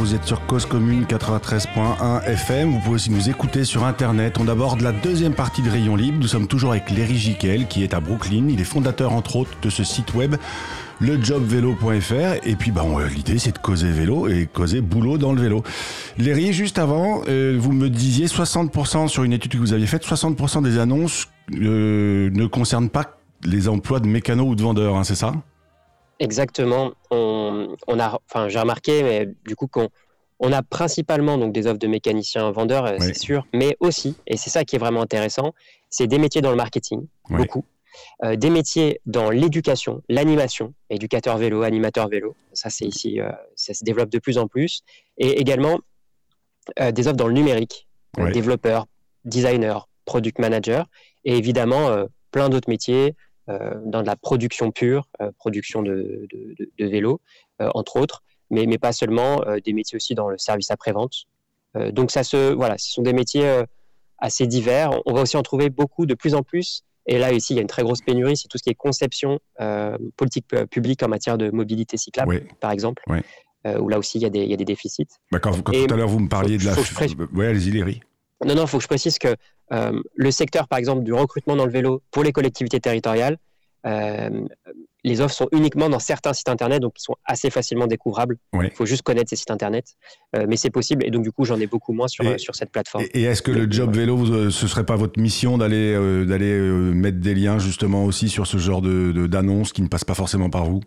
Vous 0.05 0.13
êtes 0.13 0.25
sur 0.25 0.45
Cause 0.45 0.67
Commune 0.67 1.05
93.1 1.05 2.25
FM, 2.25 2.69
vous 2.69 2.79
pouvez 2.79 2.93
aussi 2.93 3.09
nous 3.09 3.27
écouter 3.27 3.63
sur 3.63 3.85
internet. 3.85 4.37
On 4.39 4.47
aborde 4.47 4.81
la 4.81 4.91
deuxième 4.91 5.33
partie 5.33 5.63
de 5.63 5.69
Rayon 5.71 5.95
Libre, 5.95 6.19
nous 6.21 6.27
sommes 6.27 6.47
toujours 6.47 6.73
avec 6.73 6.91
Léry 6.91 7.15
Jiquel 7.15 7.67
qui 7.67 7.83
est 7.83 7.95
à 7.95 7.99
Brooklyn, 7.99 8.45
il 8.49 8.61
est 8.61 8.65
fondateur 8.65 9.13
entre 9.13 9.35
autres 9.37 9.57
de 9.63 9.69
ce 9.71 9.83
site 9.83 10.13
web 10.13 10.35
lejobvélo.fr 11.01 12.47
et 12.47 12.55
puis 12.55 12.69
bah, 12.69 12.83
l'idée 13.15 13.39
c'est 13.39 13.53
de 13.53 13.57
causer 13.57 13.89
vélo 13.89 14.27
et 14.27 14.45
causer 14.45 14.81
boulot 14.81 15.17
dans 15.17 15.33
le 15.33 15.41
vélo. 15.41 15.63
Léry, 16.19 16.53
juste 16.53 16.77
avant, 16.77 17.21
euh, 17.27 17.57
vous 17.59 17.71
me 17.71 17.89
disiez 17.89 18.27
60% 18.27 19.07
sur 19.07 19.23
une 19.23 19.33
étude 19.33 19.53
que 19.53 19.57
vous 19.57 19.73
aviez 19.73 19.87
faite, 19.87 20.05
60% 20.05 20.61
des 20.61 20.77
annonces 20.77 21.29
euh, 21.51 22.29
ne 22.31 22.45
concernent 22.45 22.89
pas 22.89 23.17
les 23.43 23.67
emplois 23.67 23.99
de 23.99 24.07
mécano 24.07 24.43
ou 24.43 24.53
de 24.53 24.61
vendeurs, 24.61 24.97
hein, 24.97 25.03
c'est 25.03 25.15
ça? 25.15 25.33
Exactement. 26.19 26.93
On, 27.11 27.75
a, 27.99 28.19
enfin, 28.29 28.47
j'ai 28.47 28.59
remarqué, 28.59 29.03
mais 29.03 29.29
du 29.45 29.55
coup, 29.55 29.67
qu'on 29.67 29.89
on 30.39 30.51
a 30.51 30.61
principalement 30.63 31.37
donc 31.37 31.53
des 31.53 31.67
offres 31.67 31.79
de 31.79 31.87
mécaniciens 31.87 32.51
vendeurs, 32.51 32.85
euh, 32.85 32.97
c'est 32.99 33.15
sûr, 33.15 33.47
mais 33.53 33.77
aussi, 33.79 34.15
et 34.27 34.37
c'est 34.37 34.49
ça 34.49 34.63
qui 34.63 34.75
est 34.75 34.79
vraiment 34.79 35.01
intéressant, 35.01 35.53
c'est 35.89 36.07
des 36.07 36.17
métiers 36.17 36.41
dans 36.41 36.51
le 36.51 36.57
marketing, 36.57 37.05
beaucoup, 37.29 37.63
euh, 38.23 38.35
des 38.35 38.49
métiers 38.49 38.99
dans 39.05 39.29
l'éducation, 39.29 40.01
l'animation, 40.09 40.73
éducateur 40.89 41.37
vélo, 41.37 41.63
animateur 41.63 42.09
vélo, 42.09 42.35
ça 42.53 42.69
c'est 42.69 42.85
ici, 42.85 43.21
euh, 43.21 43.31
ça 43.55 43.73
se 43.73 43.83
développe 43.83 44.09
de 44.09 44.19
plus 44.19 44.37
en 44.37 44.47
plus, 44.47 44.81
et 45.17 45.39
également 45.39 45.79
des 46.93 47.07
offres 47.07 47.15
dans 47.15 47.27
le 47.27 47.33
numérique, 47.33 47.87
développeur, 48.33 48.87
designer, 49.23 49.87
product 50.05 50.39
manager, 50.39 50.87
et 51.23 51.37
évidemment 51.37 51.95
plein 52.31 52.49
d'autres 52.49 52.69
métiers, 52.71 53.13
dans 53.47 54.01
de 54.01 54.07
la 54.07 54.15
production 54.15 54.71
pure, 54.71 55.07
euh, 55.21 55.31
production 55.37 55.81
de, 55.81 56.27
de, 56.31 56.85
vélos, 56.85 57.21
euh, 57.61 57.69
entre 57.73 57.97
autres, 57.97 58.23
mais, 58.49 58.65
mais 58.65 58.77
pas 58.77 58.91
seulement, 58.91 59.43
des 59.63 59.73
métiers 59.73 59.95
aussi 59.95 60.13
dans 60.15 60.29
le 60.29 60.37
service 60.37 60.69
après-vente. 60.69 61.25
donc 61.91 62.11
ça 62.11 62.23
se, 62.23 62.53
voilà, 62.53 62.77
ce 62.77 62.91
sont 62.91 63.01
des 63.01 63.13
métiers 63.13 63.63
assez 64.19 64.45
divers. 64.45 64.91
On 65.07 65.13
va 65.13 65.21
aussi 65.23 65.35
en 65.35 65.41
trouver 65.41 65.71
beaucoup 65.71 66.05
de 66.05 66.13
plus 66.13 66.35
en 66.35 66.43
plus. 66.43 66.83
Et 67.07 67.17
là, 67.17 67.33
ici, 67.33 67.53
il 67.53 67.55
y 67.55 67.59
a 67.59 67.63
une 67.63 67.67
très 67.67 67.81
grosse 67.81 68.01
pénurie, 68.01 68.37
c'est 68.37 68.47
tout 68.47 68.59
ce 68.59 68.63
qui 68.63 68.69
est 68.69 68.75
conception 68.75 69.39
politique 70.15 70.45
publique 70.69 71.01
en 71.01 71.07
matière 71.07 71.39
de 71.39 71.49
mobilité 71.49 71.97
cyclable, 71.97 72.43
par 72.59 72.69
exemple, 72.69 73.03
où 73.65 73.89
là 73.89 73.97
aussi, 73.97 74.19
il 74.19 74.21
y 74.21 74.25
a 74.25 74.29
des, 74.29 74.43
il 74.43 74.51
y 74.51 74.53
a 74.53 74.57
des 74.57 74.65
déficits. 74.65 75.07
D'accord, 75.31 75.57
quand, 75.63 75.71
tout 75.71 75.93
à 75.93 75.97
l'heure, 75.97 76.07
vous 76.07 76.19
me 76.19 76.29
parliez 76.29 76.59
de 76.59 76.65
la... 76.65 76.75
Oui, 77.33 77.47
allez-y, 77.47 77.71
Léry. 77.71 78.01
Non, 78.43 78.55
non, 78.55 78.63
il 78.63 78.67
faut 78.67 78.77
que 78.77 78.83
je 78.83 78.87
précise 78.87 79.17
que 79.17 79.35
euh, 79.71 80.01
le 80.15 80.31
secteur, 80.31 80.67
par 80.67 80.79
exemple, 80.79 81.03
du 81.03 81.13
recrutement 81.13 81.55
dans 81.55 81.65
le 81.65 81.71
vélo 81.71 82.01
pour 82.11 82.23
les 82.23 82.31
collectivités 82.31 82.79
territoriales, 82.79 83.37
euh, 83.85 84.29
les 85.03 85.21
offres 85.21 85.35
sont 85.35 85.47
uniquement 85.51 85.89
dans 85.89 85.99
certains 85.99 86.33
sites 86.33 86.49
internet, 86.49 86.81
donc 86.81 86.93
ils 86.97 87.03
sont 87.03 87.15
assez 87.23 87.51
facilement 87.51 87.85
découvrables. 87.85 88.37
Il 88.53 88.71
faut 88.71 88.87
juste 88.87 89.03
connaître 89.03 89.29
ces 89.29 89.35
sites 89.35 89.51
internet, 89.51 89.93
euh, 90.35 90.45
mais 90.49 90.57
c'est 90.57 90.71
possible. 90.71 91.05
Et 91.05 91.11
donc 91.11 91.23
du 91.23 91.31
coup, 91.31 91.45
j'en 91.45 91.59
ai 91.59 91.67
beaucoup 91.67 91.93
moins 91.93 92.07
sur, 92.07 92.39
sur 92.39 92.55
cette 92.55 92.71
plateforme. 92.71 93.05
Et, 93.13 93.23
est-ce 93.23 93.43
que 93.43 93.51
le 93.51 93.71
job 93.71 93.95
vélo, 93.95 94.49
ce 94.49 94.67
serait 94.67 94.85
pas 94.85 94.95
votre 94.95 95.19
mission 95.19 95.59
d'aller 95.59 95.93
d'aller 96.25 96.59
mettre 96.59 97.19
des 97.19 97.35
liens 97.35 97.59
justement 97.59 98.05
aussi 98.05 98.29
sur 98.29 98.47
ce 98.47 98.57
genre 98.57 98.81
de 98.81 99.27
d'annonces 99.27 99.71
qui 99.71 99.83
ne 99.83 99.87
passent 99.87 100.03
pas 100.03 100.15
forcément 100.15 100.49
par 100.49 100.65
vous? 100.65 100.81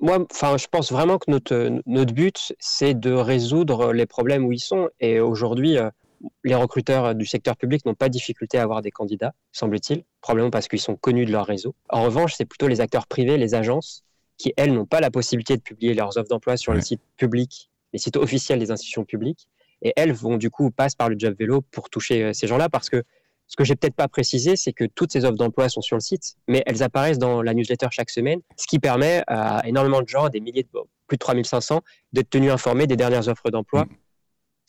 Moi, 0.00 0.26
enfin, 0.30 0.58
je 0.58 0.66
pense 0.70 0.92
vraiment 0.92 1.16
que 1.18 1.30
notre, 1.30 1.70
notre 1.86 2.12
but, 2.12 2.52
c'est 2.58 2.98
de 2.98 3.12
résoudre 3.12 3.92
les 3.94 4.06
problèmes 4.06 4.44
où 4.44 4.52
ils 4.52 4.60
sont. 4.60 4.88
Et 5.00 5.20
aujourd'hui, 5.20 5.78
les 6.44 6.54
recruteurs 6.54 7.14
du 7.14 7.26
secteur 7.26 7.56
public 7.56 7.84
n'ont 7.86 7.94
pas 7.94 8.08
de 8.08 8.12
difficulté 8.12 8.58
à 8.58 8.62
avoir 8.62 8.82
des 8.82 8.90
candidats, 8.90 9.34
semble-t-il, 9.52 10.04
probablement 10.20 10.50
parce 10.50 10.68
qu'ils 10.68 10.80
sont 10.80 10.96
connus 10.96 11.26
de 11.26 11.32
leur 11.32 11.46
réseau. 11.46 11.74
En 11.88 12.02
revanche, 12.02 12.34
c'est 12.36 12.44
plutôt 12.44 12.68
les 12.68 12.80
acteurs 12.80 13.06
privés, 13.06 13.36
les 13.36 13.54
agences, 13.54 14.04
qui, 14.38 14.52
elles, 14.56 14.72
n'ont 14.72 14.86
pas 14.86 15.00
la 15.00 15.10
possibilité 15.10 15.56
de 15.56 15.62
publier 15.62 15.94
leurs 15.94 16.16
offres 16.16 16.28
d'emploi 16.28 16.56
sur 16.56 16.74
les 16.74 16.80
sites 16.80 17.02
publics, 17.16 17.70
les 17.92 17.98
sites 17.98 18.16
officiels 18.16 18.58
des 18.58 18.70
institutions 18.70 19.04
publiques. 19.04 19.48
Et 19.82 19.92
elles 19.96 20.12
vont 20.12 20.36
du 20.36 20.50
coup 20.50 20.70
passer 20.70 20.96
par 20.96 21.08
le 21.08 21.16
job 21.18 21.34
vélo 21.38 21.60
pour 21.60 21.90
toucher 21.90 22.22
euh, 22.22 22.32
ces 22.32 22.46
gens-là 22.46 22.68
parce 22.68 22.88
que 22.88 23.02
ce 23.48 23.56
que 23.56 23.64
j'ai 23.64 23.74
peut-être 23.74 23.96
pas 23.96 24.08
précisé, 24.08 24.54
c'est 24.56 24.72
que 24.72 24.84
toutes 24.84 25.12
ces 25.12 25.24
offres 25.24 25.36
d'emploi 25.36 25.68
sont 25.68 25.80
sur 25.80 25.96
le 25.96 26.00
site, 26.00 26.36
mais 26.46 26.62
elles 26.66 26.82
apparaissent 26.82 27.18
dans 27.18 27.42
la 27.42 27.52
newsletter 27.52 27.88
chaque 27.90 28.08
semaine, 28.08 28.40
ce 28.56 28.66
qui 28.66 28.78
permet 28.78 29.22
à 29.26 29.60
énormément 29.66 30.00
de 30.00 30.08
gens, 30.08 30.24
à 30.24 30.30
des 30.30 30.40
milliers 30.40 30.62
de, 30.62 30.68
plus 31.06 31.16
de 31.16 31.18
3500, 31.18 31.82
d'être 32.12 32.30
tenus 32.30 32.50
informés 32.50 32.86
des 32.86 32.96
dernières 32.96 33.28
offres 33.28 33.50
d'emploi. 33.50 33.84
Mm 33.84 33.96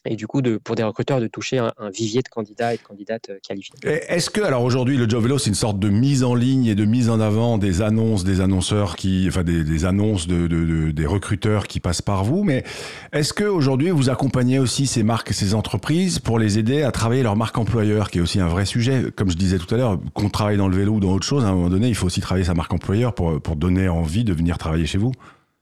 et 0.06 0.16
du 0.16 0.28
coup 0.28 0.42
de, 0.42 0.58
pour 0.58 0.76
des 0.76 0.84
recruteurs 0.84 1.22
de 1.22 1.28
toucher 1.28 1.60
un, 1.60 1.72
vivier 1.94 2.22
de 2.22 2.28
candidats 2.28 2.74
et 2.74 2.78
de 2.78 2.82
candidates 2.82 3.30
euh, 3.30 3.39
qualifiés. 3.48 3.74
Est-ce 3.84 4.30
que 4.30 4.42
alors 4.42 4.63
aujourd'hui 4.63 4.98
le 4.98 5.08
job 5.08 5.24
vélo 5.24 5.38
c'est 5.38 5.50
une 5.50 5.56
sorte 5.56 5.80
de 5.80 5.89
mise 5.89 6.24
en 6.24 6.36
ligne 6.36 6.66
et 6.66 6.76
de 6.76 6.86
mise 6.86 7.10
en 7.10 7.20
avant 7.20 7.58
des 7.58 7.82
annonces 7.82 8.24
des 8.24 8.42
annonceurs 8.42 8.96
qui 8.96 9.26
enfin 9.28 9.44
des, 9.44 9.63
des 9.63 9.86
annonces 9.86 10.28
de, 10.28 10.48
de, 10.48 10.92
des 10.92 11.06
recruteurs 11.06 11.68
qui 11.68 11.80
passent 11.80 12.02
par 12.02 12.24
vous 12.24 12.44
mais 12.44 12.63
est-ce 13.12 13.34
que 13.34 13.46
aujourd'hui 13.46 13.89
vous 13.92 14.10
accompagnez 14.10 14.60
aussi 14.60 14.88
ces 14.88 15.04
marques 15.04 15.32
et 15.32 15.34
ces 15.34 15.54
entreprises 15.54 16.20
pour 16.20 16.39
les 16.39 16.60
aider 16.60 16.84
à 16.84 16.92
travailler 16.92 17.24
leur 17.24 17.36
marque 17.36 17.58
employeur 17.58 18.10
qui 18.10 18.18
est 18.18 18.22
aussi 18.22 18.39
un 18.39 18.48
vrai 18.48 18.66
sujet? 18.66 19.06
Comme 19.16 19.30
je 19.30 19.38
disais 19.38 19.58
tout 19.58 19.74
à 19.74 19.78
l'heure 19.78 20.00
qu'on 20.13 20.30
travaille 20.30 20.58
dans 20.58 20.68
le 20.68 20.76
vélo 20.76 20.94
ou 20.94 21.00
dans 21.00 21.13
autre 21.13 21.26
chose 21.26 21.46
à 21.46 21.48
un 21.48 21.54
moment 21.54 21.70
donné 21.70 21.88
il 21.88 21.96
faut 21.96 22.08
aussi 22.08 22.22
travailler 22.22 22.46
sa 22.46 22.54
marque 22.54 22.74
employeur 22.74 23.13
pour 23.13 23.42
pour 23.42 23.56
donner 23.56 23.88
envie 23.88 24.24
de 24.24 24.34
venir 24.34 24.58
travailler 24.58 24.86
chez 24.86 24.98
vous. 24.98 25.12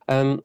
Euh, 0.09 0.37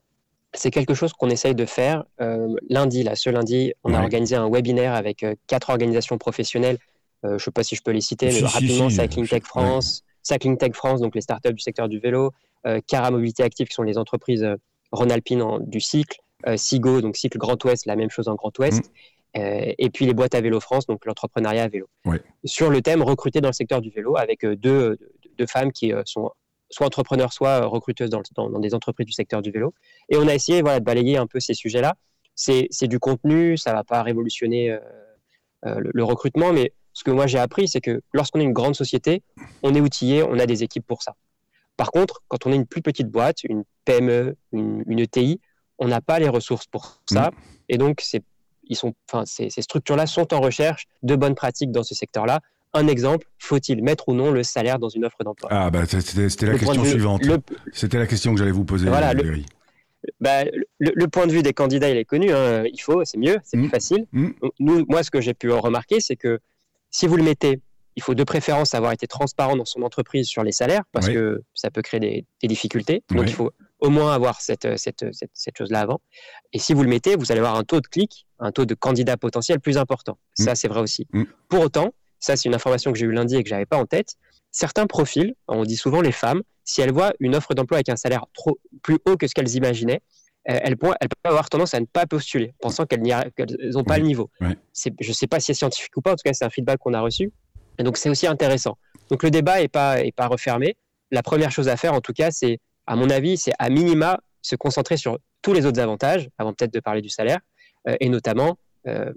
c'est 0.59 0.71
quelque 0.71 0.95
chose 0.95 1.13
qu'on 1.13 1.31
essaye 1.31 1.55
de 1.55 1.65
faire. 1.65 2.05
Euh, 2.21 2.55
lundi, 2.69 3.03
là, 3.03 3.15
ce 3.17 3.31
lundi, 3.31 3.73
on 3.85 3.95
a 3.95 4.01
organisé 4.01 4.37
un 4.37 4.51
webinaire 4.51 4.95
avec 4.95 5.23
euh, 5.23 5.35
quatre 5.47 5.71
organisations 5.71 6.19
professionnelles. 6.19 6.79
Euh, 7.25 7.31
je 7.31 7.35
ne 7.35 7.39
sais 7.39 7.51
pas 7.51 7.63
si 7.63 7.77
je 7.77 7.83
peux 7.83 7.91
les 7.91 8.01
citer, 8.01 8.27
mais 8.27 8.47
rapidement, 8.47 8.91
Cycling 8.91 9.27
Tech 9.27 9.43
France, 9.45 10.03
Cycling 10.23 10.57
Tech 10.57 10.73
France, 10.75 11.01
donc 11.01 11.15
les 11.15 11.21
startups 11.21 11.53
du 11.53 11.63
secteur 11.63 11.89
du 11.89 11.99
vélo, 11.99 12.33
Cara 12.89 13.13
Mobilité 13.13 13.45
Active, 13.45 13.69
qui 13.69 13.75
sont 13.75 13.85
les 13.85 13.97
entreprises 13.97 14.45
Rhône-Alpine 14.91 15.59
du 15.61 15.81
cycle, 15.81 16.19
Sigo, 16.57 17.01
donc 17.01 17.17
cycle 17.17 17.39
Grand 17.39 17.63
Ouest, 17.65 17.87
la 17.87 17.95
même 17.95 18.11
chose 18.11 18.27
en 18.27 18.35
Grand 18.35 18.57
Ouest. 18.59 18.91
Mm. 19.37 19.41
et 19.79 19.91
puis 19.91 20.05
les 20.05 20.15
boîtes 20.15 20.35
à 20.35 20.41
vélo 20.41 20.59
France, 20.59 20.87
donc 20.87 21.07
l'entrepreneuriat 21.07 21.63
à 21.63 21.69
vélo. 21.69 21.89
Sur 22.45 22.71
le 22.71 22.83
thème 22.83 23.03
recruter 23.03 23.41
dans 23.41 23.51
le 23.51 23.55
secteur 23.55 23.81
du 23.81 23.91
vélo 23.91 24.17
avec 24.17 24.45
deux, 24.45 24.99
deux 25.39 25.47
femmes 25.47 25.71
qui 25.71 25.93
sont 26.07 26.33
soit 26.71 26.87
entrepreneurs, 26.87 27.33
soit 27.33 27.63
euh, 27.63 27.67
recruteuses 27.67 28.11
dans, 28.11 28.23
des 28.61 28.75
entreprises 28.75 29.07
du 29.07 29.13
secteur 29.13 29.43
du 29.43 29.51
vélo. 29.51 29.75
Et 30.09 30.17
on 30.17 30.27
a 30.29 30.35
essayé 30.35 30.63
voilà, 30.63 30.81
de 30.81 30.85
balayer 30.85 31.17
un 31.17 31.27
peu 31.27 31.41
ces 31.41 31.55
sujets-là. 31.55 31.95
C'est 32.35 32.87
du 32.87 32.99
contenu, 32.99 33.57
ça 33.57 33.71
ne 33.71 33.77
va 33.77 33.85
pas 33.85 34.03
révolutionner 34.03 34.71
euh, 34.71 34.79
euh, 35.65 35.81
le, 35.81 36.05
recrutement, 36.05 36.53
mais 36.53 36.75
ce 36.93 37.03
que 37.03 37.11
moi 37.11 37.27
j'ai 37.27 37.39
appris, 37.39 37.67
c'est 37.67 37.81
que 37.81 38.03
lorsqu'on 38.13 38.41
est 38.41 38.45
une 38.45 38.53
grande 38.53 38.77
société, 38.77 39.23
on 39.63 39.75
est 39.75 39.81
outillé, 39.81 40.23
on 40.23 40.39
a 40.39 40.45
des 40.45 40.63
équipes 40.63 40.87
pour 40.87 41.03
ça. 41.03 41.15
Par 41.79 41.91
contre, 41.91 42.23
quand 42.29 42.47
on 42.47 42.53
est 42.53 42.57
une 42.57 42.67
plus 42.67 42.83
petite 42.83 43.09
boîte, 43.09 43.43
une 43.45 43.65
PME, 43.87 44.37
une, 44.53 44.99
ETI, 44.99 45.41
on 45.79 45.89
n'a 45.89 46.03
pas 46.03 46.19
les 46.19 46.29
ressources 46.29 46.67
pour 46.67 47.01
ça. 47.07 47.31
Mmh. 47.31 47.35
Et 47.71 47.79
donc, 47.79 48.03
ils 48.65 48.77
sont, 48.77 48.95
ces 49.25 49.51
structures-là 49.51 50.07
sont 50.07 50.35
en 50.35 50.41
recherche 50.41 50.87
de 51.03 51.17
bonnes 51.17 51.35
pratiques 51.35 51.71
dans 51.71 51.83
ce 51.83 51.95
secteur-là 51.95 52.41
un 52.77 52.89
exemple, 52.89 53.27
faut-il 53.39 53.83
mettre 53.83 54.09
ou 54.09 54.15
non 54.15 54.31
le 54.31 54.43
salaire 54.43 54.79
dans 54.79 54.89
une 54.89 55.05
offre 55.05 55.23
d'emploi? 55.25 55.49
Ah, 55.53 55.71
bah, 55.71 55.87
c'était 55.87 56.47
la 56.47 56.59
question 56.59 56.85
suivante. 56.85 57.23
C'était 57.73 57.99
la 57.99 58.07
question 58.07 58.33
que 58.33 58.39
j'allais 58.39 58.53
vous 58.53 58.65
poser, 58.65 58.89
voilà, 58.89 59.15
le, 59.15 59.43
bah, 60.21 60.45
le, 60.79 61.07
point 61.07 61.27
de 61.27 61.33
vue 61.33 61.43
des 61.43 61.53
candidats, 61.53 61.91
il 61.91 61.97
est 61.97 62.05
connu. 62.05 62.33
Hein. 62.33 62.65
Il 62.73 62.81
faut, 62.81 63.05
c'est 63.05 63.19
mieux, 63.19 63.39
c'est 63.45 63.57
plus 63.57 63.67
mmh. 63.67 63.71
facile. 63.71 64.07
Mmh. 64.13 64.31
Nous, 64.61 64.85
moi, 64.89 65.03
ce 65.03 65.11
que 65.11 65.21
j'ai 65.21 65.35
pu 65.35 65.51
remarquer, 65.51 66.01
c'est 66.01 66.17
que 66.17 66.39
si 66.91 67.07
vous 67.07 67.17
le 67.17 67.23
mettez, 67.23 67.61
il 67.97 68.03
faut 68.03 68.15
de 68.15 68.25
préférence 68.25 68.75
avoir 68.75 68.93
été 68.93 69.07
transparent 69.07 69.57
dans 69.57 69.65
son 69.65 69.83
entreprise 69.83 70.27
sur 70.27 70.45
les 70.45 70.53
salaires, 70.53 70.83
parce 70.93 71.09
que 71.09 71.43
ça 71.55 71.71
peut 71.71 71.81
créer 71.81 72.01
des, 72.01 72.49
difficultés. 72.49 73.03
Donc, 73.11 73.25
il 73.27 73.33
faut 73.33 73.53
au 73.81 73.91
moins 73.91 74.15
avoir 74.15 74.41
cette, 74.41 74.77
cette, 74.77 75.07
cette, 75.13 75.57
chose-là 75.57 75.81
avant. 75.81 76.01
Et 76.53 76.59
si 76.59 76.75
vous 76.75 76.83
le 76.83 76.89
mettez, 76.89 77.17
vous 77.17 77.33
allez 77.33 77.41
avoir 77.41 77.57
un 77.57 77.65
taux 77.65 77.81
de 77.81 77.87
clic, 77.87 78.27
un 78.39 78.53
taux 78.53 78.67
de 78.67 78.75
candidats 78.75 79.17
potentiels 79.17 79.61
plus 79.61 79.79
important. 79.79 80.19
Ça, 80.35 80.53
mmh. 80.53 80.57
c'est 80.57 80.69
vrai 80.69 80.81
aussi. 80.81 81.07
Pour 81.49 81.61
autant, 81.61 81.95
ça 82.19 82.37
c'est 82.37 82.49
une 82.49 82.55
information 82.55 82.93
que 82.93 82.99
j'ai 82.99 83.07
eue 83.07 83.13
lundi 83.13 83.37
et 83.37 83.43
que 83.43 83.49
j'avais 83.49 83.67
pas 83.67 83.79
en 83.79 83.87
tête, 83.87 84.15
certains 84.51 84.87
profils, 84.87 85.35
on 85.49 85.65
dit 85.65 85.77
souvent 85.77 86.01
les 86.01 86.13
femmes, 86.13 86.43
si 86.65 86.81
elles 86.81 86.93
voient 86.93 87.13
une 87.21 87.35
offre 87.37 87.55
d'emploi 87.55 87.77
avec 87.77 87.89
un 87.89 87.97
salaire 87.97 88.27
trop, 88.35 88.59
plus 88.83 88.99
haut 89.07 89.17
que 89.17 89.27
ce 89.27 89.35
qu'elles 89.35 89.55
imaginaient, 89.55 90.01
elles, 90.45 90.77
peuvent 90.77 90.95
avoir 91.25 91.49
tendance 91.51 91.75
à 91.75 91.81
ne 91.81 91.87
pas 91.87 92.07
postuler, 92.07 92.55
pensant 92.61 92.87
qu'elles 92.87 93.03
n'ont 93.03 93.85
pas 93.85 93.99
le 93.99 94.05
niveau. 94.05 94.31
Je 94.41 94.89
ne 95.09 95.13
sais 95.13 95.27
pas 95.27 95.41
si 95.41 95.47
c'est 95.47 95.55
scientifique 95.55 95.97
ou 95.97 96.01
pas, 96.01 96.13
en 96.13 96.15
tout 96.15 96.23
cas 96.25 96.33
c'est 96.33 96.45
un 96.45 96.51
feedback 96.51 96.79
qu'on 96.79 96.95
a 96.95 97.01
reçu. 97.01 97.33
Et 97.79 97.83
donc 97.83 97.97
c'est 97.97 98.09
aussi 98.09 98.27
intéressant. 98.27 98.79
Donc 99.11 99.23
le 99.23 99.31
débat 99.31 99.61
n'est 99.61 99.69
pas, 99.69 100.01
est 100.01 100.13
pas 100.13 100.27
refermé. 100.29 100.77
La 101.11 101.23
première 101.23 101.51
chose 101.51 101.69
à 101.69 101.77
faire, 101.77 101.95
en 101.95 102.01
tout 102.01 102.13
cas, 102.13 102.31
c'est, 102.31 102.59
à 102.87 102.97
mon 102.97 103.11
avis, 103.11 103.37
c'est 103.37 103.53
à 103.59 103.69
minima 103.71 104.21
se 104.43 104.57
concentrer 104.57 104.97
sur 104.97 105.19
tous 105.43 105.53
les 105.53 105.67
autres 105.67 105.81
avantages, 105.81 106.29
avant 106.39 106.53
peut-être 106.53 106.73
de 106.73 106.81
parler 106.81 107.03
du 107.03 107.09
salaire, 107.09 107.39
euh, 107.89 107.97
et 108.01 108.09
notamment 108.09 108.59
euh, 108.87 109.13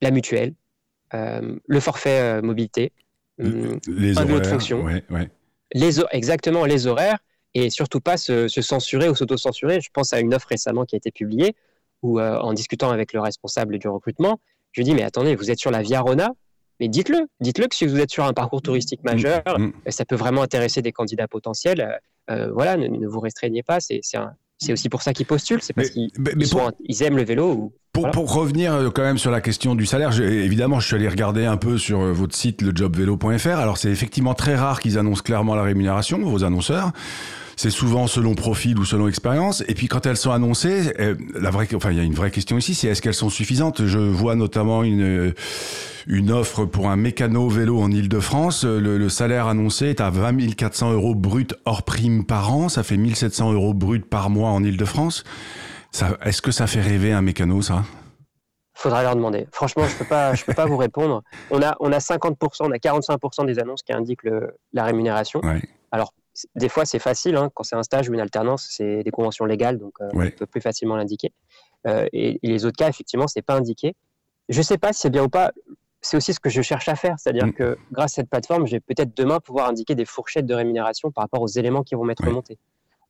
la 0.00 0.10
mutuelle, 0.10 0.50
euh, 0.50 0.54
le 1.12 1.80
forfait 1.80 2.40
mobilité, 2.42 2.92
les 3.38 4.18
un 4.18 4.22
horaires, 4.22 4.46
fonction, 4.46 4.86
Les, 5.72 6.00
exactement 6.10 6.64
les 6.64 6.86
horaires, 6.86 7.18
et 7.54 7.70
surtout 7.70 8.00
pas 8.00 8.16
se, 8.16 8.48
censurer 8.48 9.08
ou 9.08 9.14
s'auto-censurer. 9.14 9.80
Je 9.80 9.90
pense 9.92 10.12
à 10.12 10.20
une 10.20 10.34
offre 10.34 10.48
récemment 10.48 10.84
qui 10.84 10.96
a 10.96 10.98
été 10.98 11.10
publiée, 11.10 11.54
où 12.02 12.20
en 12.20 12.52
discutant 12.52 12.90
avec 12.90 13.12
le 13.12 13.20
responsable 13.20 13.78
du 13.78 13.88
recrutement, 13.88 14.40
je 14.72 14.80
lui 14.80 14.84
dis, 14.84 14.94
mais 14.94 15.02
attendez, 15.02 15.34
vous 15.34 15.50
êtes 15.50 15.58
sur 15.58 15.70
la 15.70 15.82
Via 15.82 16.00
Rona, 16.00 16.32
mais 16.80 16.88
dites-le, 16.88 17.26
dites-le 17.40 17.68
que 17.68 17.74
si 17.74 17.86
vous 17.86 17.98
êtes 17.98 18.10
sur 18.10 18.24
un 18.24 18.34
parcours 18.34 18.60
touristique 18.60 19.02
mm, 19.02 19.10
majeur, 19.10 19.42
mm, 19.46 19.64
mm. 19.64 19.90
ça 19.90 20.04
peut 20.04 20.16
vraiment 20.16 20.42
intéresser 20.42 20.82
des 20.82 20.92
candidats 20.92 21.28
potentiels. 21.28 22.00
voilà, 22.28 22.76
ne, 22.76 23.06
vous 23.06 23.20
restreignez 23.20 23.62
pas, 23.62 23.80
c'est 23.80 24.02
un, 24.14 24.36
c'est 24.58 24.72
aussi 24.72 24.88
pour 24.88 25.02
ça 25.02 25.12
qu'ils 25.12 25.26
postulent, 25.26 25.62
c'est 25.62 25.72
parce 25.72 25.90
qu'ils 25.90 26.10
ils 26.84 27.02
aiment 27.02 27.16
le 27.16 27.24
vélo. 27.24 27.52
Ou, 27.52 27.72
pour, 27.92 28.10
pour, 28.10 28.32
revenir 28.32 28.74
euh, 28.74 28.90
quand 28.90 29.02
même 29.02 29.18
sur 29.18 29.30
la 29.30 29.40
question 29.40 29.74
du 29.74 29.86
salaire, 29.86 30.18
évidemment, 30.20 30.80
je 30.80 30.86
suis 30.86 30.96
allé 30.96 31.08
regarder 31.08 31.46
un 31.46 31.56
peu 31.56 31.78
sur 31.78 32.00
euh, 32.00 32.12
votre 32.12 32.34
site, 32.34 32.62
lejobvélo.fr. 32.62 33.48
Alors, 33.48 33.78
c'est 33.78 33.90
effectivement 33.90 34.34
très 34.34 34.54
rare 34.54 34.80
qu'ils 34.80 34.98
annoncent 34.98 35.22
clairement 35.22 35.54
la 35.54 35.62
rémunération, 35.62 36.18
vos 36.18 36.44
annonceurs. 36.44 36.92
C'est 37.56 37.70
souvent 37.70 38.06
selon 38.06 38.34
profil 38.34 38.78
ou 38.78 38.84
selon 38.84 39.08
expérience. 39.08 39.64
Et 39.66 39.74
puis 39.74 39.88
quand 39.88 40.04
elles 40.04 40.18
sont 40.18 40.30
annoncées, 40.30 40.92
euh, 41.00 41.14
la 41.34 41.50
vraie, 41.50 41.66
enfin 41.74 41.90
il 41.90 41.96
y 41.96 42.00
a 42.00 42.04
une 42.04 42.14
vraie 42.14 42.30
question 42.30 42.58
ici, 42.58 42.74
c'est 42.74 42.88
est-ce 42.88 43.00
qu'elles 43.00 43.14
sont 43.14 43.30
suffisantes? 43.30 43.86
Je 43.86 43.98
vois 43.98 44.34
notamment 44.34 44.82
une 44.82 45.34
une 46.06 46.30
offre 46.30 46.64
pour 46.64 46.88
un 46.88 46.96
mécano 46.96 47.48
vélo 47.48 47.80
en 47.80 47.90
Ile-de-France. 47.90 48.64
Le, 48.64 49.08
salaire 49.08 49.48
annoncé 49.48 49.86
est 49.86 50.00
à 50.00 50.10
20 50.10 50.54
400 50.54 50.92
euros 50.92 51.14
brut 51.14 51.54
hors 51.64 51.82
prime 51.82 52.24
par 52.24 52.52
an. 52.52 52.68
Ça 52.68 52.82
fait 52.82 52.96
1700 52.96 53.52
euros 53.52 53.74
brut 53.74 54.08
par 54.08 54.30
mois 54.30 54.50
en 54.50 54.62
Ile-de-France. 54.62 55.24
Est-ce 56.22 56.42
que 56.42 56.52
ça 56.52 56.66
fait 56.66 56.80
rêver 56.80 57.12
un 57.12 57.22
mécano, 57.22 57.60
ça? 57.60 57.82
Faudra 58.74 59.02
leur 59.02 59.16
demander. 59.16 59.48
Franchement, 59.52 59.84
je 59.88 59.96
peux 59.96 60.04
pas, 60.04 60.34
je 60.34 60.44
peux 60.44 60.52
pas 60.52 60.66
vous 60.66 60.76
répondre. 60.76 61.22
On 61.50 61.62
a, 61.62 61.74
on 61.80 61.90
a 61.92 61.98
50%, 61.98 62.34
on 62.60 62.70
a 62.70 62.76
45% 62.76 63.46
des 63.46 63.58
annonces 63.58 63.82
qui 63.82 63.92
indiquent 63.92 64.28
la 64.72 64.84
rémunération. 64.84 65.40
Alors, 65.90 66.12
des 66.54 66.68
fois, 66.68 66.84
c'est 66.84 66.98
facile. 66.98 67.36
Hein. 67.36 67.50
quand 67.54 67.64
c'est 67.64 67.76
un 67.76 67.82
stage 67.82 68.08
ou 68.08 68.14
une 68.14 68.20
alternance, 68.20 68.66
c'est 68.70 69.02
des 69.02 69.10
conventions 69.10 69.44
légales, 69.44 69.78
donc 69.78 69.94
euh, 70.00 70.08
on 70.12 70.30
peut 70.30 70.46
plus 70.46 70.60
facilement 70.60 70.96
l'indiquer. 70.96 71.32
Euh, 71.86 72.06
et, 72.12 72.38
les 72.42 72.64
autres 72.64 72.76
cas, 72.76 72.88
effectivement, 72.88 73.26
c'est 73.26 73.42
pas 73.42 73.54
indiqué. 73.54 73.94
Je 74.48 74.62
sais 74.62 74.78
pas 74.78 74.92
si 74.92 75.00
c'est 75.00 75.10
bien 75.10 75.24
ou 75.24 75.28
pas 75.28 75.52
c'est 76.02 76.16
aussi 76.16 76.32
ce 76.32 76.38
que 76.38 76.50
je 76.50 76.62
cherche 76.62 76.88
à 76.88 76.94
faire. 76.94 77.18
C'est-à-dire 77.18 77.46
mm. 77.46 77.52
que 77.52 77.78
grâce 77.90 78.12
à 78.12 78.16
cette 78.16 78.30
plateforme, 78.30 78.66
je 78.66 78.72
vais 78.72 78.80
peut-être 78.80 79.16
demain 79.16 79.40
pouvoir 79.40 79.68
indiquer 79.68 79.96
des 79.96 80.04
fourchettes 80.04 80.46
de 80.46 80.54
rémunération 80.54 81.10
par 81.10 81.22
rapport 81.22 81.42
aux 81.42 81.48
éléments 81.48 81.82
qui 81.82 81.96
vont 81.96 82.04
m'être 82.04 82.24
remontés. 82.24 82.58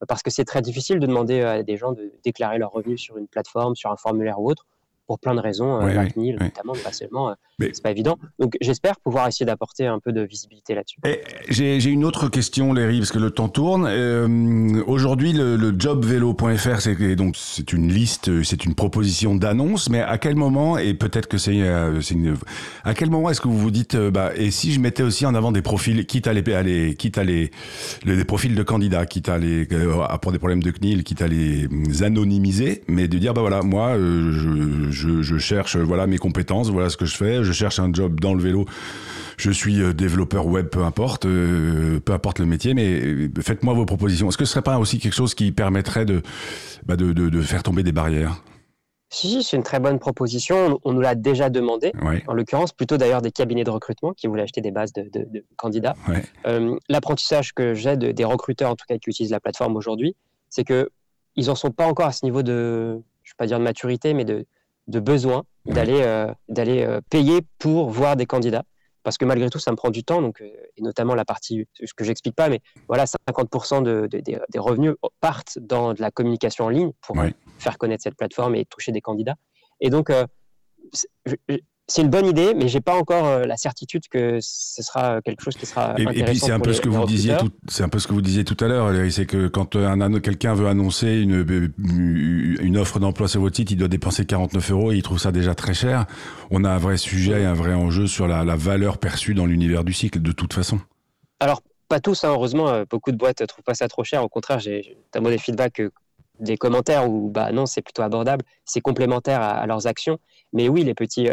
Parce 0.09 0.23
que 0.23 0.31
c'est 0.31 0.45
très 0.45 0.62
difficile 0.62 0.99
de 0.99 1.07
demander 1.07 1.43
à 1.43 1.62
des 1.62 1.77
gens 1.77 1.93
de 1.93 2.12
déclarer 2.25 2.59
leurs 2.59 2.71
revenus 2.71 3.01
sur 3.01 3.19
une 3.19 3.29
plateforme, 3.29 3.75
sur 3.77 3.91
un 3.91 3.97
formulaire 3.97 4.41
ou 4.41 4.51
autre 4.51 4.67
pour 5.07 5.19
plein 5.19 5.35
de 5.35 5.40
raisons, 5.40 5.81
euh, 5.81 5.92
la 5.92 6.07
CNIL 6.07 6.37
notamment, 6.40 6.75
pas 6.83 6.92
seulement. 6.92 7.31
Euh, 7.31 7.35
c'est 7.61 7.83
pas 7.83 7.90
évident. 7.90 8.19
Donc 8.38 8.57
j'espère 8.61 8.99
pouvoir 9.01 9.29
essayer 9.29 9.47
d'apporter 9.47 9.87
un 9.87 9.99
peu 9.99 10.12
de 10.12 10.23
visibilité 10.23 10.75
là-dessus. 10.75 11.01
J'ai 11.49 11.90
une 11.90 12.05
autre 12.05 12.29
question, 12.29 12.73
Léry, 12.73 12.99
parce 12.99 13.12
que 13.12 13.19
le 13.19 13.31
temps 13.31 13.49
tourne. 13.49 13.87
Euh, 13.88 14.83
Aujourd'hui, 14.87 15.33
le, 15.33 15.57
le 15.57 15.75
jobvélo.fr, 15.79 16.81
c'est 16.81 17.16
donc 17.16 17.37
c'est 17.37 17.73
une 17.73 17.92
liste, 17.92 18.42
c'est 18.42 18.64
une 18.64 18.75
proposition 18.75 19.35
d'annonce, 19.35 19.88
mais 19.88 20.01
à 20.01 20.19
quel 20.19 20.37
moment 20.37 20.79
et 20.79 20.95
peut-être 20.95 21.29
que 21.29 21.38
c'est 21.38 21.61
euh, 21.61 22.01
à 22.85 22.95
quel 22.95 23.11
moment 23.11 23.31
est-ce 23.31 23.40
que 23.40 23.49
vous 23.49 23.59
vous 23.59 23.71
dites 23.71 23.95
euh, 23.95 24.11
bah 24.11 24.33
et 24.37 24.51
si 24.51 24.73
je 24.73 24.81
mettais 24.81 25.03
aussi 25.03 25.27
en 25.27 25.35
avant 25.35 25.53
des 25.53 25.62
profils, 25.62 26.07
quitte 26.07 26.27
à 26.27 26.33
les, 26.33 26.53
à 26.53 26.62
les 26.62 26.95
quitte 26.95 27.19
à 27.19 27.25
les, 27.25 27.51
les, 28.05 28.25
profils 28.25 28.55
de 28.55 28.62
candidats, 28.62 29.07
quitte 29.07 29.29
à 29.29 29.38
les 29.38 29.66
pour 30.21 30.33
des 30.33 30.38
problèmes 30.38 30.62
de 30.62 30.71
CNIL, 30.71 31.05
quitte 31.05 31.23
à 31.23 31.29
les 31.29 31.69
anonymiser, 32.03 32.83
mais 32.88 33.09
de 33.09 33.19
dire 33.19 33.35
bah 33.35 33.40
voilà 33.40 33.62
moi 33.62 33.97
je 33.97 34.90
je, 34.90 34.90
cherche 35.39 35.77
voilà 35.77 36.07
mes 36.07 36.19
compétences, 36.19 36.71
voilà 36.71 36.91
ce 36.91 36.97
que 36.97 37.07
je 37.07 37.17
fais, 37.17 37.45
je 37.45 37.53
cherche 37.53 37.79
un 37.79 37.93
job 37.93 38.21
dans 38.21 38.35
le 38.35 38.43
vélo. 38.43 38.67
Je 39.37 39.51
suis 39.51 39.83
euh, 39.83 39.93
développeur 39.93 40.47
web, 40.47 40.69
peu 40.69 40.83
importe, 40.83 41.27
euh, 41.27 42.01
peu 42.01 42.13
importe 42.13 42.39
le 42.39 42.47
métier, 42.47 42.75
mais 42.75 43.01
euh, 43.01 43.31
faites-moi 43.41 43.75
vos 43.75 43.85
propositions. 43.85 44.29
Est-ce 44.29 44.39
que 44.39 44.45
ce 44.45 44.53
serait 44.53 44.63
pas 44.63 44.79
aussi 44.79 44.99
quelque 44.99 45.15
chose 45.15 45.35
qui 45.35 45.53
permettrait 45.53 46.07
de, 46.07 46.23
bah 46.87 46.97
de, 46.97 47.13
de, 47.13 47.41
faire 47.43 47.63
tomber 47.63 47.83
des 47.83 47.93
barrières? 47.93 48.43
Si, 49.11 49.43
c'est 49.43 49.57
une 49.57 49.63
très 49.63 49.79
bonne 49.79 49.99
proposition. 49.99 50.81
On 50.85 50.93
nous 50.93 51.01
l'a 51.01 51.15
déjà 51.15 51.51
demandé. 51.51 51.93
En 52.27 52.33
l'occurrence, 52.33 52.73
plutôt 52.73 52.97
d'ailleurs 52.97 53.23
des 53.23 53.31
cabinets 53.31 53.63
de 53.63 53.71
recrutement 53.71 54.13
qui 54.15 54.27
voulaient 54.27 54.43
acheter 54.43 54.63
des 54.63 54.73
bases 54.73 54.93
de, 54.93 55.45
candidats. 55.57 55.95
L'apprentissage 56.89 57.53
que 57.53 57.75
j'ai 57.75 57.97
des 57.97 58.25
recruteurs, 58.25 58.71
en 58.71 58.75
tout 58.75 58.87
cas, 58.89 58.99
qui 58.99 59.11
utilisent 59.11 59.31
la 59.31 59.41
plateforme 59.41 59.77
aujourd'hui, 59.77 60.17
c'est 60.49 60.65
que 60.65 60.91
ils 61.37 61.51
en 61.51 61.55
sont 61.55 61.71
pas 61.71 61.87
encore 61.87 62.07
à 62.07 62.13
ce 62.13 62.25
niveau 62.25 62.43
de, 62.43 62.99
je 63.23 63.33
vais 63.33 63.37
pas 63.37 63.47
dire 63.47 63.59
de 63.59 63.65
maturité, 63.65 64.15
mais 64.15 64.25
de, 64.25 64.47
de 64.87 65.01
besoin 65.01 65.44
d'aller 65.64 66.01
euh, 66.03 66.33
d'aller 66.49 66.83
euh, 66.83 67.01
payer 67.11 67.40
pour 67.59 67.90
voir 67.90 68.16
des 68.16 68.27
candidats. 68.27 68.64
Parce 69.03 69.18
que 69.18 69.25
malgré 69.25 69.49
tout 69.51 69.59
ça 69.59 69.70
me 69.70 69.77
prend 69.77 69.90
du 69.90 70.03
temps 70.03 70.20
donc 70.20 70.40
euh, 70.40 70.51
et 70.77 70.83
notamment 70.83 71.14
la 71.14 71.25
partie 71.25 71.66
ce 71.75 71.94
que 71.94 72.05
j'explique 72.05 72.35
pas 72.35 72.49
mais 72.49 72.61
voilà 72.88 73.05
50% 73.05 73.83
de, 73.83 74.09
des 74.09 74.59
revenus 74.59 74.94
partent 75.20 75.59
dans 75.61 75.94
de 75.94 76.01
la 76.01 76.11
communication 76.11 76.64
en 76.64 76.68
ligne 76.70 76.92
pour 77.01 77.16
faire 77.59 77.79
connaître 77.79 78.03
cette 78.03 78.16
plateforme 78.16 78.57
et 78.57 78.64
toucher 78.64 78.92
des 78.92 79.01
candidats. 79.01 79.37
Et 79.81 79.90
donc 79.90 80.11
c'est 81.88 82.03
une 82.03 82.09
bonne 82.09 82.27
idée, 82.27 82.53
mais 82.55 82.66
j'ai 82.66 82.81
pas 82.81 82.96
encore 82.96 83.27
euh, 83.27 83.44
la 83.44 83.57
certitude 83.57 84.09
que 84.09 84.38
ce 84.40 84.83
sera 84.83 85.22
quelque 85.22 85.40
chose 85.40 85.57
qui 85.57 85.66
sera 85.66 85.94
et, 85.96 86.03
intéressant. 86.03 86.11
Et 86.11 86.25
puis 86.25 86.38
c'est 86.40 86.51
un 86.51 86.59
peu 86.59 86.72
ce 86.72 86.81
que 86.81 86.88
vous 86.88 87.07
disiez, 87.07 87.37
c'est 87.68 87.85
un 87.85 87.88
peu 87.88 88.01
ce 88.01 88.09
que 88.09 88.12
vous 88.12 88.22
disiez 88.22 88.44
tout 88.44 88.57
à 88.64 88.66
l'heure, 88.66 88.92
c'est 89.12 89.27
que 89.27 89.46
quand 89.46 89.77
un, 89.77 90.20
quelqu'un 90.20 90.55
veut 90.55 90.66
annoncer 90.66 91.20
une, 91.20 91.72
une 91.79 92.77
offre 92.77 92.99
d'emploi 92.99 93.29
sur 93.29 93.40
votre 93.40 93.55
site, 93.55 93.70
il 93.70 93.77
doit 93.77 93.88
dépenser 93.88 94.27
49 94.27 94.70
euros 94.72 94.92
et 94.92 94.96
il 94.96 95.03
trouve 95.03 95.20
ça 95.20 95.31
déjà 95.31 95.55
très 95.55 95.75
cher. 95.75 96.07
On 96.51 96.64
a 96.64 96.70
un 96.70 96.79
vrai 96.79 96.96
sujet 96.96 97.42
et 97.42 97.44
un 97.44 97.55
vrai 97.55 97.75
enjeu 97.75 98.09
sur 98.09 98.27
la, 98.27 98.44
valeur 98.57 98.99
perçue 98.99 99.35
dans 99.35 99.46
l'univers 99.46 99.85
du 99.85 99.92
cycle, 99.92 100.20
de 100.20 100.33
toute 100.33 100.55
façon. 100.55 100.81
Alors 101.38 101.62
pas 101.88 102.01
tous, 102.01 102.25
hein, 102.25 102.31
heureusement, 102.31 102.68
euh, 102.68 102.85
beaucoup 102.88 103.12
de 103.12 103.16
boîtes 103.16 103.46
trouvent 103.46 103.62
pas 103.62 103.75
ça 103.75 103.87
trop 103.87 104.03
cher. 104.03 104.25
Au 104.25 104.29
contraire, 104.29 104.59
j'ai 104.59 104.96
notamment 105.05 105.29
des 105.29 105.38
feedbacks, 105.38 105.83
des 106.40 106.57
commentaires 106.57 107.09
où 107.09 107.31
bah 107.31 107.53
non, 107.53 107.66
c'est 107.66 107.83
plutôt 107.83 108.03
abordable, 108.03 108.44
c'est 108.64 108.81
complémentaire 108.81 109.40
à, 109.40 109.51
à, 109.51 109.66
leurs 109.66 109.87
actions. 109.87 110.18
Mais 110.53 110.68
oui, 110.68 110.83
les 110.83 110.94
petits, 110.94 111.29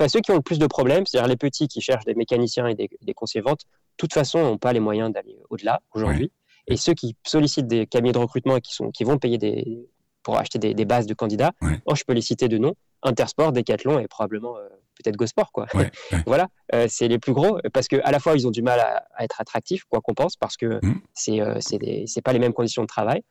euh, 0.00 0.08
ceux 0.08 0.20
qui 0.20 0.30
ont 0.30 0.36
le 0.36 0.42
plus 0.42 0.58
de 0.58 0.66
problèmes, 0.66 1.06
c'est-à-dire 1.06 1.28
les 1.28 1.36
petits 1.36 1.68
qui 1.68 1.80
cherchent 1.80 2.04
des 2.04 2.14
mécaniciens 2.14 2.66
et 2.66 2.74
des, 2.74 2.88
des 3.00 3.14
conseillers 3.14 3.42
ventes, 3.42 3.60
de 3.60 3.96
toute 3.96 4.12
façon, 4.14 4.42
n'ont 4.42 4.58
pas 4.58 4.72
les 4.72 4.80
moyens 4.80 5.12
d'aller 5.12 5.38
au-delà 5.50 5.80
aujourd'hui. 5.94 6.32
Et 6.66 6.76
ceux 6.76 6.94
qui 6.94 7.16
sollicitent 7.26 7.66
des 7.66 7.86
cabinets 7.86 8.12
de 8.12 8.18
recrutement 8.18 8.56
et 8.56 8.60
qui, 8.60 8.74
sont, 8.74 8.90
qui 8.90 9.04
vont 9.04 9.18
payer 9.18 9.38
des, 9.38 9.88
pour 10.22 10.38
acheter 10.38 10.58
des, 10.58 10.84
bases 10.84 11.06
de 11.06 11.14
candidats, 11.14 11.52
oh, 11.86 11.94
je 11.94 12.04
peux 12.04 12.12
les 12.12 12.20
citer 12.20 12.48
de 12.48 12.58
nom 12.58 12.74
Intersport, 13.02 13.52
Decathlon 13.52 13.98
et 13.98 14.06
probablement 14.08 14.56
euh, 14.58 14.68
peut-être 15.02 15.16
GoSport. 15.16 15.52
Quoi. 15.52 15.66
voilà, 16.26 16.48
euh, 16.74 16.86
c'est 16.88 17.08
les 17.08 17.18
plus 17.18 17.32
gros 17.32 17.58
parce 17.72 17.88
qu'à 17.88 18.10
la 18.10 18.20
fois, 18.20 18.34
ils 18.34 18.46
ont 18.46 18.50
du 18.50 18.62
mal 18.62 18.78
à, 18.78 19.24
être 19.24 19.40
attractifs, 19.40 19.84
quoi 19.84 20.00
qu'on 20.00 20.14
pense, 20.14 20.36
parce 20.36 20.56
que 20.56 20.78
mmh. 20.82 21.00
c'est 21.14 21.40
euh, 21.40 21.58
c'est 21.60 22.22
pas 22.22 22.32
les 22.32 22.38
mêmes 22.38 22.52
conditions 22.52 22.82
de 22.82 22.86
travail. 22.86 23.22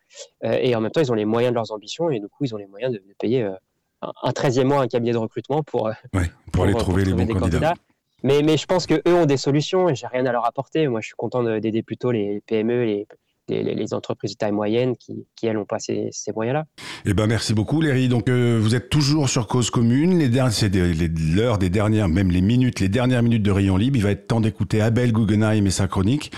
et 0.43 0.75
en 0.75 0.82
même 0.82 0.91
temps, 0.91 1.01
ils 1.01 1.12
ont 1.12 1.15
les 1.15 1.25
moyens 1.25 1.51
de 1.51 1.55
leurs 1.55 1.71
ambitions 1.71 2.10
et 2.10 2.19
du 2.19 2.27
coup, 2.27 2.45
ils 2.45 2.55
ont 2.55 2.58
les 2.58 2.65
moyens 2.65 2.93
de, 2.93 2.97
de 2.97 3.13
payer 3.19 3.47
un 4.01 4.31
13e 4.31 4.63
mois 4.63 4.81
un 4.81 4.88
cabinet 4.88 5.12
de 5.12 5.17
recrutement 5.17 5.63
pour, 5.63 5.88
euh, 5.88 5.93
pour, 6.51 6.63
aller 6.63 6.73
trouver 6.73 7.05
les 7.05 7.13
bons 7.13 7.27
candidats. 7.27 7.73
Mais, 8.23 8.41
mais 8.43 8.57
je 8.57 8.65
pense 8.65 8.85
qu'eux 8.85 9.01
ont 9.05 9.25
des 9.25 9.38
solutions 9.38 9.88
et 9.89 9.95
j'ai 9.95 10.07
rien 10.07 10.25
à 10.25 10.31
leur 10.31 10.45
apporter. 10.45 10.88
Moi, 10.88 10.99
je 11.01 11.07
suis 11.07 11.15
content 11.15 11.41
d'aider 11.43 11.83
plutôt 11.83 12.12
les 12.12 12.41
PME, 12.47 12.83
les, 12.83 13.07
les, 13.47 13.93
entreprises 13.93 14.31
de 14.31 14.38
taille 14.38 14.51
moyenne 14.51 14.95
qui, 14.95 15.25
qui 15.35 15.47
elles, 15.47 15.55
n'ont 15.55 15.65
pas 15.65 15.79
ces, 15.79 16.09
ces 16.12 16.31
moyens-là. 16.33 16.65
Eh 17.05 17.13
ben, 17.13 17.27
merci 17.27 17.53
beaucoup, 17.53 17.81
Léry. 17.81 18.09
Donc, 18.09 18.29
euh, 18.29 18.59
vous 18.62 18.75
êtes 18.75 18.89
toujours 18.89 19.29
sur 19.29 19.47
Cause 19.47 19.69
Commune. 19.69 20.19
Les 20.19 20.29
c'est 20.51 20.69
l'heure 20.75 21.57
des 21.57 21.69
dernières, 21.69 22.09
même 22.09 22.29
les 22.29 22.41
minutes, 22.41 22.79
les 22.79 22.89
dernières 22.89 23.23
minutes 23.23 23.43
de 23.43 23.51
Rayon 23.51 23.77
Libre. 23.77 23.97
Il 23.97 24.03
va 24.03 24.12
être 24.12 24.27
temps 24.27 24.41
d'écouter 24.41 24.81
Abel 24.81 25.13
Guggenheim 25.13 25.65
et 25.65 25.71
sa 25.71 25.88
chronique. 25.88 26.31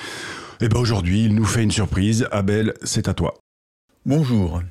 Et 0.61 0.65
eh 0.65 0.69
ben, 0.69 0.79
aujourd'hui, 0.79 1.25
il 1.25 1.33
nous 1.33 1.45
fait 1.45 1.63
une 1.63 1.71
surprise. 1.71 2.27
Abel, 2.31 2.75
c'est 2.83 3.07
à 3.07 3.15
toi. 3.15 3.33
Bonjour. 4.05 4.61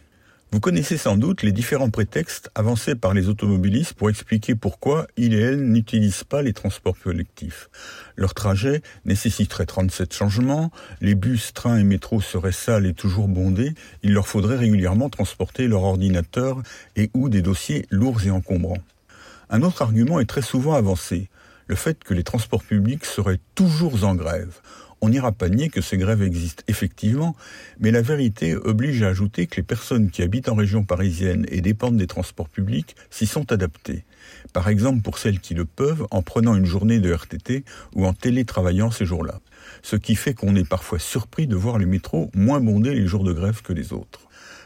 Vous 0.53 0.59
connaissez 0.59 0.97
sans 0.97 1.17
doute 1.17 1.45
les 1.45 1.53
différents 1.53 1.91
prétextes 1.91 2.51
avancés 2.57 2.97
par 2.97 3.15
les 3.15 3.29
automobilistes 3.29 3.93
pour 3.93 4.11
expliquer 4.11 4.57
pourquoi 4.57 5.07
ils 5.17 5.33
et 5.33 5.41
elles 5.41 5.63
n'utilisent 5.63 6.25
pas 6.25 6.43
les 6.43 6.53
transports 6.53 6.99
collectifs. 6.99 7.71
Leur 8.17 8.35
trajet 8.35 8.83
nécessiterait 9.05 9.67
37 9.67 10.13
changements, 10.13 10.73
les 11.01 11.15
bus, 11.15 11.53
trains 11.53 11.77
et 11.77 11.85
métros 11.85 12.21
seraient 12.21 12.51
sales 12.51 12.87
et 12.87 12.95
toujours 12.95 13.29
bondés, 13.29 13.75
il 14.03 14.13
leur 14.13 14.27
faudrait 14.27 14.57
régulièrement 14.57 15.09
transporter 15.09 15.69
leur 15.69 15.85
ordinateur 15.85 16.61
et 16.97 17.11
ou 17.15 17.29
des 17.29 17.43
dossiers 17.43 17.87
lourds 17.91 18.27
et 18.27 18.33
encombrants. 18.33 18.83
Un 19.51 19.63
autre 19.63 19.83
argument 19.83 20.19
est 20.19 20.29
très 20.29 20.43
souvent 20.43 20.75
avancé, 20.75 21.29
le 21.69 21.77
fait 21.77 22.03
que 22.03 22.13
les 22.13 22.25
transports 22.25 22.65
publics 22.65 23.05
seraient 23.05 23.39
toujours 23.55 24.03
en 24.03 24.17
grève. 24.17 24.61
On 25.03 25.09
n'ira 25.09 25.33
pas 25.33 25.49
nier 25.49 25.71
que 25.71 25.81
ces 25.81 25.97
grèves 25.97 26.23
existent 26.23 26.63
effectivement, 26.69 27.35
mais 27.79 27.91
la 27.91 28.03
vérité 28.03 28.55
oblige 28.55 29.03
à 29.03 29.09
ajouter 29.09 29.47
que 29.47 29.57
les 29.57 29.63
personnes 29.63 30.11
qui 30.11 30.23
habitent 30.23 30.51
en 30.51 30.55
région 30.55 30.85
parisienne 30.85 31.47
et 31.49 31.63
dépendent 31.63 31.97
des 31.97 32.07
transports 32.07 32.49
publics 32.49 32.97
s'y 33.11 33.27
sont 33.27 33.51
adaptées. 33.51 34.05
Par 34.53 34.69
exemple 34.69 35.01
pour 35.01 35.19
celles 35.19 35.41
qui 35.41 35.55
le 35.55 35.65
peuvent 35.65 36.07
en 36.11 36.23
prenant 36.23 36.55
une 36.55 36.67
journée 36.67 37.01
de 37.01 37.13
RTT 37.13 37.65
ou 37.95 38.07
en 38.07 38.13
télétravaillant 38.13 38.91
ces 38.91 39.07
jours-là. 39.07 39.41
Ce 39.83 39.97
qui 39.97 40.17
fait 40.17 40.35
qu'on 40.35 40.55
est 40.55 40.69
parfois 40.69 40.99
surpris 40.99 41.47
de 41.47 41.57
voir 41.57 41.79
les 41.79 41.87
métros 41.87 42.31
moins 42.35 42.61
bondés 42.61 42.95
les 42.95 43.07
jours 43.07 43.25
de 43.25 43.33
grève 43.33 43.63
que 43.63 43.73
les 43.73 43.93
autres. 43.93 44.21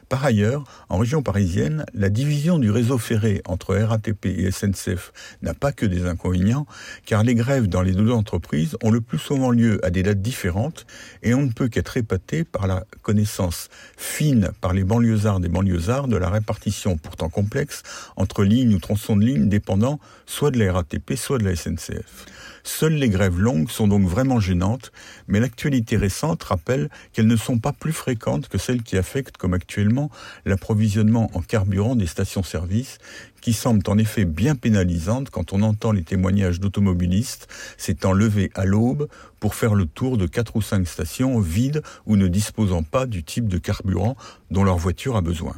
Par 0.08 0.24
ailleurs, 0.24 0.64
en 0.88 0.98
région 0.98 1.22
parisienne, 1.22 1.84
la 1.94 2.10
division 2.10 2.58
du 2.58 2.70
réseau 2.70 2.98
ferré 2.98 3.42
entre 3.46 3.74
RATP 3.74 4.26
et 4.26 4.50
SNCF 4.50 5.12
n'a 5.42 5.54
pas 5.54 5.72
que 5.72 5.86
des 5.86 6.06
inconvénients, 6.06 6.66
car 7.06 7.24
les 7.24 7.34
grèves 7.34 7.68
dans 7.68 7.82
les 7.82 7.92
deux 7.92 8.10
entreprises 8.10 8.76
ont 8.82 8.90
le 8.90 9.00
plus 9.00 9.18
souvent 9.18 9.50
lieu 9.50 9.84
à 9.84 9.90
des 9.90 10.02
dates 10.02 10.20
différentes, 10.20 10.86
et 11.22 11.34
on 11.34 11.42
ne 11.42 11.52
peut 11.52 11.68
qu'être 11.68 11.96
épaté 11.96 12.44
par 12.44 12.66
la 12.66 12.84
connaissance 13.02 13.68
fine 13.96 14.50
par 14.60 14.72
les 14.72 14.84
banlieusards 14.84 15.40
des 15.40 15.48
banlieusards 15.48 16.08
de 16.08 16.16
la 16.16 16.28
répartition 16.28 16.96
pourtant 16.96 17.28
complexe 17.28 17.82
entre 18.16 18.44
lignes 18.44 18.74
ou 18.74 18.78
tronçons 18.78 19.16
de 19.16 19.24
lignes 19.24 19.48
dépendant 19.48 20.00
soit 20.26 20.50
de 20.50 20.58
la 20.58 20.72
RATP, 20.72 21.14
soit 21.16 21.38
de 21.38 21.44
la 21.44 21.56
SNCF. 21.56 22.26
Seules 22.66 22.94
les 22.94 23.10
grèves 23.10 23.38
longues 23.38 23.68
sont 23.68 23.86
donc 23.86 24.08
vraiment 24.08 24.40
gênantes, 24.40 24.90
mais 25.28 25.38
l'actualité 25.38 25.98
récente 25.98 26.42
rappelle 26.42 26.88
qu'elles 27.12 27.26
ne 27.26 27.36
sont 27.36 27.58
pas 27.58 27.72
plus 27.72 27.92
fréquentes 27.92 28.48
que 28.48 28.56
celles 28.56 28.82
qui 28.82 28.96
affectent, 28.96 29.36
comme 29.36 29.52
actuellement, 29.52 30.10
l'approvisionnement 30.46 31.30
en 31.34 31.42
carburant 31.42 31.94
des 31.94 32.06
stations-service, 32.06 32.98
qui 33.42 33.52
semblent 33.52 33.88
en 33.90 33.98
effet 33.98 34.24
bien 34.24 34.54
pénalisantes 34.54 35.28
quand 35.28 35.52
on 35.52 35.60
entend 35.60 35.92
les 35.92 36.04
témoignages 36.04 36.58
d'automobilistes 36.58 37.48
s'étant 37.76 38.12
levés 38.12 38.50
à 38.54 38.64
l'aube 38.64 39.08
pour 39.40 39.54
faire 39.54 39.74
le 39.74 39.84
tour 39.84 40.16
de 40.16 40.26
quatre 40.26 40.56
ou 40.56 40.62
cinq 40.62 40.88
stations 40.88 41.38
vides 41.40 41.82
ou 42.06 42.16
ne 42.16 42.28
disposant 42.28 42.82
pas 42.82 43.04
du 43.04 43.22
type 43.22 43.46
de 43.46 43.58
carburant 43.58 44.16
dont 44.50 44.64
leur 44.64 44.78
voiture 44.78 45.16
a 45.16 45.20
besoin. 45.20 45.54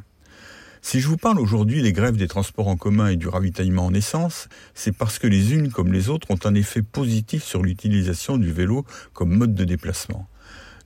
Si 0.82 1.00
je 1.00 1.08
vous 1.08 1.16
parle 1.16 1.40
aujourd'hui 1.40 1.82
des 1.82 1.92
grèves 1.92 2.16
des 2.16 2.28
transports 2.28 2.68
en 2.68 2.76
commun 2.76 3.08
et 3.08 3.16
du 3.16 3.28
ravitaillement 3.28 3.86
en 3.86 3.94
essence, 3.94 4.48
c'est 4.74 4.96
parce 4.96 5.18
que 5.18 5.26
les 5.26 5.52
unes 5.52 5.70
comme 5.70 5.92
les 5.92 6.08
autres 6.08 6.30
ont 6.30 6.38
un 6.44 6.54
effet 6.54 6.82
positif 6.82 7.42
sur 7.42 7.62
l'utilisation 7.62 8.38
du 8.38 8.52
vélo 8.52 8.84
comme 9.12 9.34
mode 9.34 9.54
de 9.54 9.64
déplacement. 9.64 10.28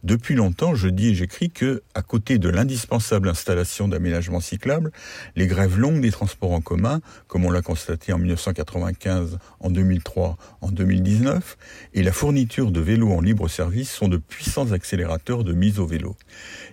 Depuis 0.02 0.34
longtemps, 0.34 0.74
je 0.74 0.88
dis 0.88 1.08
et 1.08 1.14
j'écris 1.14 1.50
que, 1.50 1.82
à 1.94 2.00
côté 2.00 2.38
de 2.38 2.48
l'indispensable 2.48 3.28
installation 3.28 3.86
d'aménagements 3.86 4.40
cyclables, 4.40 4.92
les 5.36 5.46
grèves 5.46 5.78
longues 5.78 6.00
des 6.00 6.10
transports 6.10 6.52
en 6.52 6.62
commun, 6.62 7.02
comme 7.28 7.44
on 7.44 7.50
l'a 7.50 7.60
constaté 7.60 8.14
en 8.14 8.18
1995, 8.18 9.38
en 9.60 9.70
2003, 9.70 10.38
en 10.62 10.70
2019, 10.70 11.58
et 11.92 12.02
la 12.02 12.12
fourniture 12.12 12.70
de 12.70 12.80
vélos 12.80 13.12
en 13.12 13.20
libre 13.20 13.46
service 13.48 13.90
sont 13.90 14.08
de 14.08 14.16
puissants 14.16 14.72
accélérateurs 14.72 15.44
de 15.44 15.52
mise 15.52 15.78
au 15.78 15.86
vélo. 15.86 16.16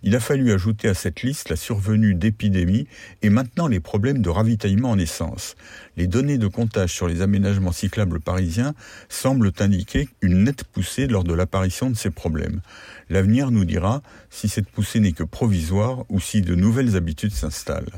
Il 0.04 0.16
a 0.16 0.22
fallu 0.22 0.54
ajouter 0.54 0.88
à 0.88 0.94
cette 0.94 1.22
liste 1.22 1.50
la 1.50 1.58
survenue 1.58 2.16
d'épidémies 2.16 2.88
et 3.24 3.30
maintenant 3.30 3.68
les 3.68 3.82
problèmes 3.82 4.22
de 4.22 4.30
ravitaillement 4.30 4.92
en 4.92 4.98
essence. 4.98 5.58
Les 5.98 6.06
données 6.06 6.38
de 6.38 6.48
comptage 6.48 6.94
sur 6.94 7.08
les 7.08 7.24
aménagements 7.24 7.72
cyclables 7.72 8.20
parisiens 8.20 8.76
semblent 9.10 9.52
indiquer 9.60 10.08
une 10.22 10.44
nette 10.44 10.64
poussée 10.64 11.08
lors 11.08 11.24
de 11.24 11.34
l'apparition 11.34 11.90
de 11.90 11.96
ces 11.96 12.12
problèmes. 12.12 12.62
L'avenir 13.10 13.50
nous 13.50 13.66
dira 13.66 14.04
si 14.30 14.48
cette 14.48 14.70
poussée 14.70 15.00
n'est 15.00 15.12
que 15.12 15.24
provisoire 15.24 16.06
ou 16.10 16.20
si 16.20 16.42
de 16.42 16.54
nouvelles 16.54 16.96
habitudes 16.96 17.34
s'installent. 17.34 17.92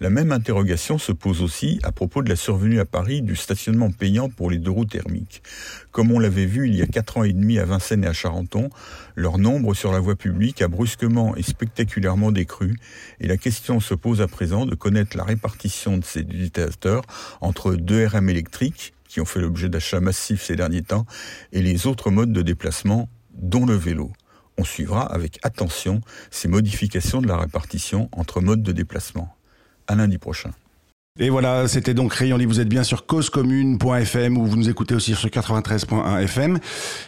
La 0.00 0.10
même 0.10 0.32
interrogation 0.32 0.98
se 0.98 1.12
pose 1.12 1.40
aussi 1.40 1.78
à 1.84 1.92
propos 1.92 2.22
de 2.22 2.28
la 2.28 2.36
survenue 2.36 2.80
à 2.80 2.84
Paris 2.84 3.22
du 3.22 3.36
stationnement 3.36 3.90
payant 3.90 4.28
pour 4.28 4.50
les 4.50 4.58
deux 4.58 4.70
roues 4.70 4.84
thermiques. 4.84 5.42
Comme 5.92 6.10
on 6.10 6.18
l'avait 6.18 6.46
vu 6.46 6.66
il 6.68 6.74
y 6.74 6.82
a 6.82 6.86
quatre 6.86 7.18
ans 7.18 7.24
et 7.24 7.32
demi 7.32 7.58
à 7.58 7.64
Vincennes 7.64 8.04
et 8.04 8.08
à 8.08 8.12
Charenton, 8.12 8.70
leur 9.14 9.38
nombre 9.38 9.74
sur 9.74 9.92
la 9.92 10.00
voie 10.00 10.16
publique 10.16 10.62
a 10.62 10.68
brusquement 10.68 11.36
et 11.36 11.42
spectaculairement 11.42 12.32
décru, 12.32 12.76
et 13.20 13.28
la 13.28 13.36
question 13.36 13.78
se 13.78 13.94
pose 13.94 14.20
à 14.20 14.26
présent 14.26 14.66
de 14.66 14.74
connaître 14.74 15.16
la 15.16 15.24
répartition 15.24 15.96
de 15.96 16.04
ces 16.04 16.20
utilisateurs 16.20 17.02
entre 17.40 17.74
deux 17.74 18.06
RM 18.06 18.28
électriques, 18.28 18.94
qui 19.08 19.20
ont 19.20 19.24
fait 19.24 19.40
l'objet 19.40 19.68
d'achats 19.68 20.00
massifs 20.00 20.42
ces 20.42 20.56
derniers 20.56 20.82
temps, 20.82 21.06
et 21.52 21.62
les 21.62 21.86
autres 21.86 22.10
modes 22.10 22.32
de 22.32 22.42
déplacement, 22.42 23.08
dont 23.32 23.64
le 23.64 23.74
vélo 23.74 24.12
on 24.58 24.64
suivra 24.64 25.02
avec 25.02 25.38
attention 25.42 26.00
ces 26.30 26.48
modifications 26.48 27.20
de 27.20 27.26
la 27.26 27.36
répartition 27.36 28.08
entre 28.12 28.40
modes 28.40 28.62
de 28.62 28.72
déplacement. 28.72 29.36
À 29.86 29.94
lundi 29.94 30.18
prochain. 30.18 30.50
Et 31.20 31.30
voilà, 31.30 31.68
c'était 31.68 31.94
donc 31.94 32.12
Rayon 32.12 32.36
Libre. 32.36 32.52
Vous 32.52 32.60
êtes 32.60 32.68
bien 32.68 32.82
sur 32.82 33.06
causecommune.fm 33.06 34.36
ou 34.36 34.46
vous 34.46 34.56
nous 34.56 34.68
écoutez 34.68 34.94
aussi 34.94 35.14
sur 35.14 35.28
93.1 35.28 36.22
FM. 36.22 36.58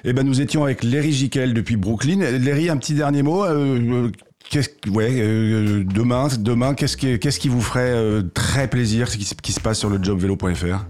Et 0.04 0.12
ben, 0.12 0.24
nous 0.24 0.40
étions 0.40 0.62
avec 0.62 0.84
Léry 0.84 1.10
Giquel 1.12 1.54
depuis 1.54 1.76
Brooklyn. 1.76 2.20
Léry, 2.38 2.68
un 2.68 2.76
petit 2.76 2.94
dernier 2.94 3.22
mot. 3.22 3.44
Euh, 3.44 4.12
qu'est-ce, 4.48 4.70
ouais, 4.90 5.10
euh, 5.10 5.82
demain, 5.84 6.28
demain, 6.38 6.74
qu'est-ce 6.74 6.96
qui, 6.96 7.18
qu'est-ce 7.18 7.40
qui 7.40 7.48
vous 7.48 7.60
ferait 7.60 7.90
euh, 7.90 8.22
très 8.32 8.68
plaisir, 8.68 9.08
ce 9.08 9.16
qui, 9.16 9.24
qui, 9.42 9.52
se 9.52 9.60
passe 9.60 9.80
sur 9.80 9.90
le 9.90 10.00
jobvélo.fr 10.00 10.86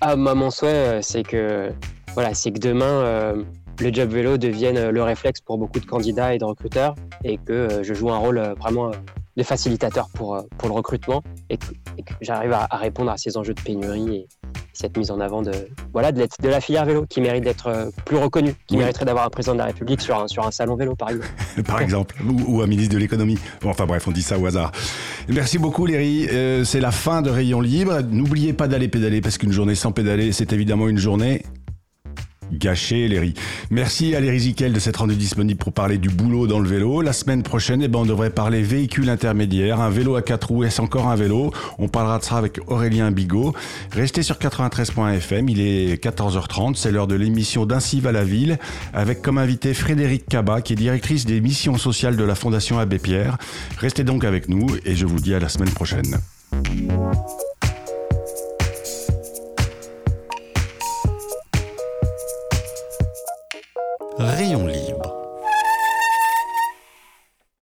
Ah, 0.00 0.16
moi, 0.16 0.34
mon 0.34 0.50
souhait, 0.50 1.00
c'est 1.02 1.24
que, 1.24 1.70
voilà, 2.14 2.32
c'est 2.32 2.52
que 2.52 2.58
demain, 2.58 3.44
le 3.80 3.92
job 3.92 4.10
vélo 4.10 4.36
devienne 4.36 4.76
euh, 4.76 4.90
le 4.90 5.02
réflexe 5.02 5.40
pour 5.40 5.56
beaucoup 5.56 5.80
de 5.80 5.86
candidats 5.86 6.34
et 6.34 6.38
de 6.38 6.44
recruteurs 6.44 6.94
et 7.24 7.38
que 7.38 7.52
euh, 7.52 7.82
je 7.82 7.94
joue 7.94 8.10
un 8.10 8.18
rôle 8.18 8.38
euh, 8.38 8.54
vraiment 8.54 8.90
de 9.36 9.42
facilitateur 9.42 10.08
pour, 10.14 10.44
pour 10.58 10.68
le 10.68 10.74
recrutement 10.74 11.22
et 11.48 11.56
que, 11.56 11.64
j'arrive 12.20 12.52
à, 12.52 12.66
répondre 12.76 13.10
à 13.10 13.16
ces 13.16 13.36
enjeux 13.36 13.54
de 13.54 13.60
pénurie 13.60 14.16
et 14.16 14.28
cette 14.72 14.96
mise 14.96 15.10
en 15.10 15.20
avant 15.20 15.42
de, 15.42 15.52
voilà, 15.92 16.12
de, 16.12 16.26
de 16.42 16.48
la 16.48 16.60
filière 16.60 16.86
vélo 16.86 17.04
qui 17.08 17.20
mérite 17.20 17.44
d'être 17.44 17.90
plus 18.06 18.16
reconnue, 18.16 18.54
qui 18.66 18.76
mériterait 18.76 19.04
d'avoir 19.04 19.26
un 19.26 19.30
président 19.30 19.52
de 19.52 19.58
la 19.58 19.66
République 19.66 20.00
sur 20.00 20.18
un, 20.18 20.28
sur 20.28 20.46
un 20.46 20.50
salon 20.50 20.76
vélo, 20.76 20.94
par 20.94 21.10
exemple. 21.10 21.28
par 21.66 21.82
exemple, 21.82 22.16
ou, 22.24 22.62
un 22.62 22.66
ministre 22.66 22.94
de 22.94 22.98
l'économie. 22.98 23.38
Bon, 23.60 23.70
enfin 23.70 23.86
bref, 23.86 24.06
on 24.08 24.10
dit 24.10 24.22
ça 24.22 24.38
au 24.38 24.46
hasard. 24.46 24.72
Merci 25.28 25.58
beaucoup, 25.58 25.86
Léry. 25.86 26.28
c'est 26.64 26.80
la 26.80 26.92
fin 26.92 27.20
de 27.20 27.30
Rayon 27.30 27.60
Libre. 27.60 28.00
N'oubliez 28.08 28.52
pas 28.52 28.68
d'aller 28.68 28.88
pédaler 28.88 29.20
parce 29.20 29.38
qu'une 29.38 29.52
journée 29.52 29.74
sans 29.74 29.92
pédaler, 29.92 30.32
c'est 30.32 30.52
évidemment 30.52 30.88
une 30.88 30.98
journée 30.98 31.42
gâché, 32.52 33.08
Léry. 33.08 33.34
Merci 33.70 34.14
à 34.14 34.20
Léry 34.20 34.40
de 34.40 34.78
s'être 34.78 34.98
rendu 34.98 35.16
disponible 35.16 35.58
pour 35.58 35.72
parler 35.72 35.98
du 35.98 36.08
boulot 36.08 36.46
dans 36.46 36.58
le 36.60 36.68
vélo. 36.68 37.02
La 37.02 37.12
semaine 37.12 37.42
prochaine, 37.42 37.82
eh 37.82 37.88
ben, 37.88 38.00
on 38.00 38.06
devrait 38.06 38.30
parler 38.30 38.62
véhicule 38.62 39.08
intermédiaire, 39.08 39.80
un 39.80 39.90
vélo 39.90 40.16
à 40.16 40.22
quatre 40.22 40.48
roues, 40.48 40.64
est-ce 40.64 40.80
encore 40.80 41.08
un 41.08 41.16
vélo? 41.16 41.52
On 41.78 41.88
parlera 41.88 42.18
de 42.18 42.24
ça 42.24 42.36
avec 42.36 42.58
Aurélien 42.66 43.10
Bigot. 43.10 43.54
Restez 43.92 44.22
sur 44.22 44.36
93.fm, 44.36 45.48
il 45.48 45.60
est 45.60 46.02
14h30, 46.02 46.74
c'est 46.76 46.90
l'heure 46.90 47.06
de 47.06 47.14
l'émission 47.14 47.66
d'Ainsi 47.66 48.00
va 48.00 48.12
la 48.12 48.24
ville, 48.24 48.58
avec 48.92 49.22
comme 49.22 49.38
invité 49.38 49.74
Frédéric 49.74 50.26
Cabat, 50.26 50.62
qui 50.62 50.72
est 50.72 50.76
directrice 50.76 51.26
des 51.26 51.40
missions 51.40 51.76
sociales 51.76 52.16
de 52.16 52.24
la 52.24 52.34
Fondation 52.34 52.78
Abbé 52.78 52.98
Pierre. 52.98 53.38
Restez 53.78 54.04
donc 54.04 54.24
avec 54.24 54.48
nous 54.48 54.66
et 54.84 54.96
je 54.96 55.06
vous 55.06 55.20
dis 55.20 55.34
à 55.34 55.38
la 55.38 55.48
semaine 55.48 55.70
prochaine. 55.70 56.16
Rayon 64.20 64.66
libre 64.66 64.79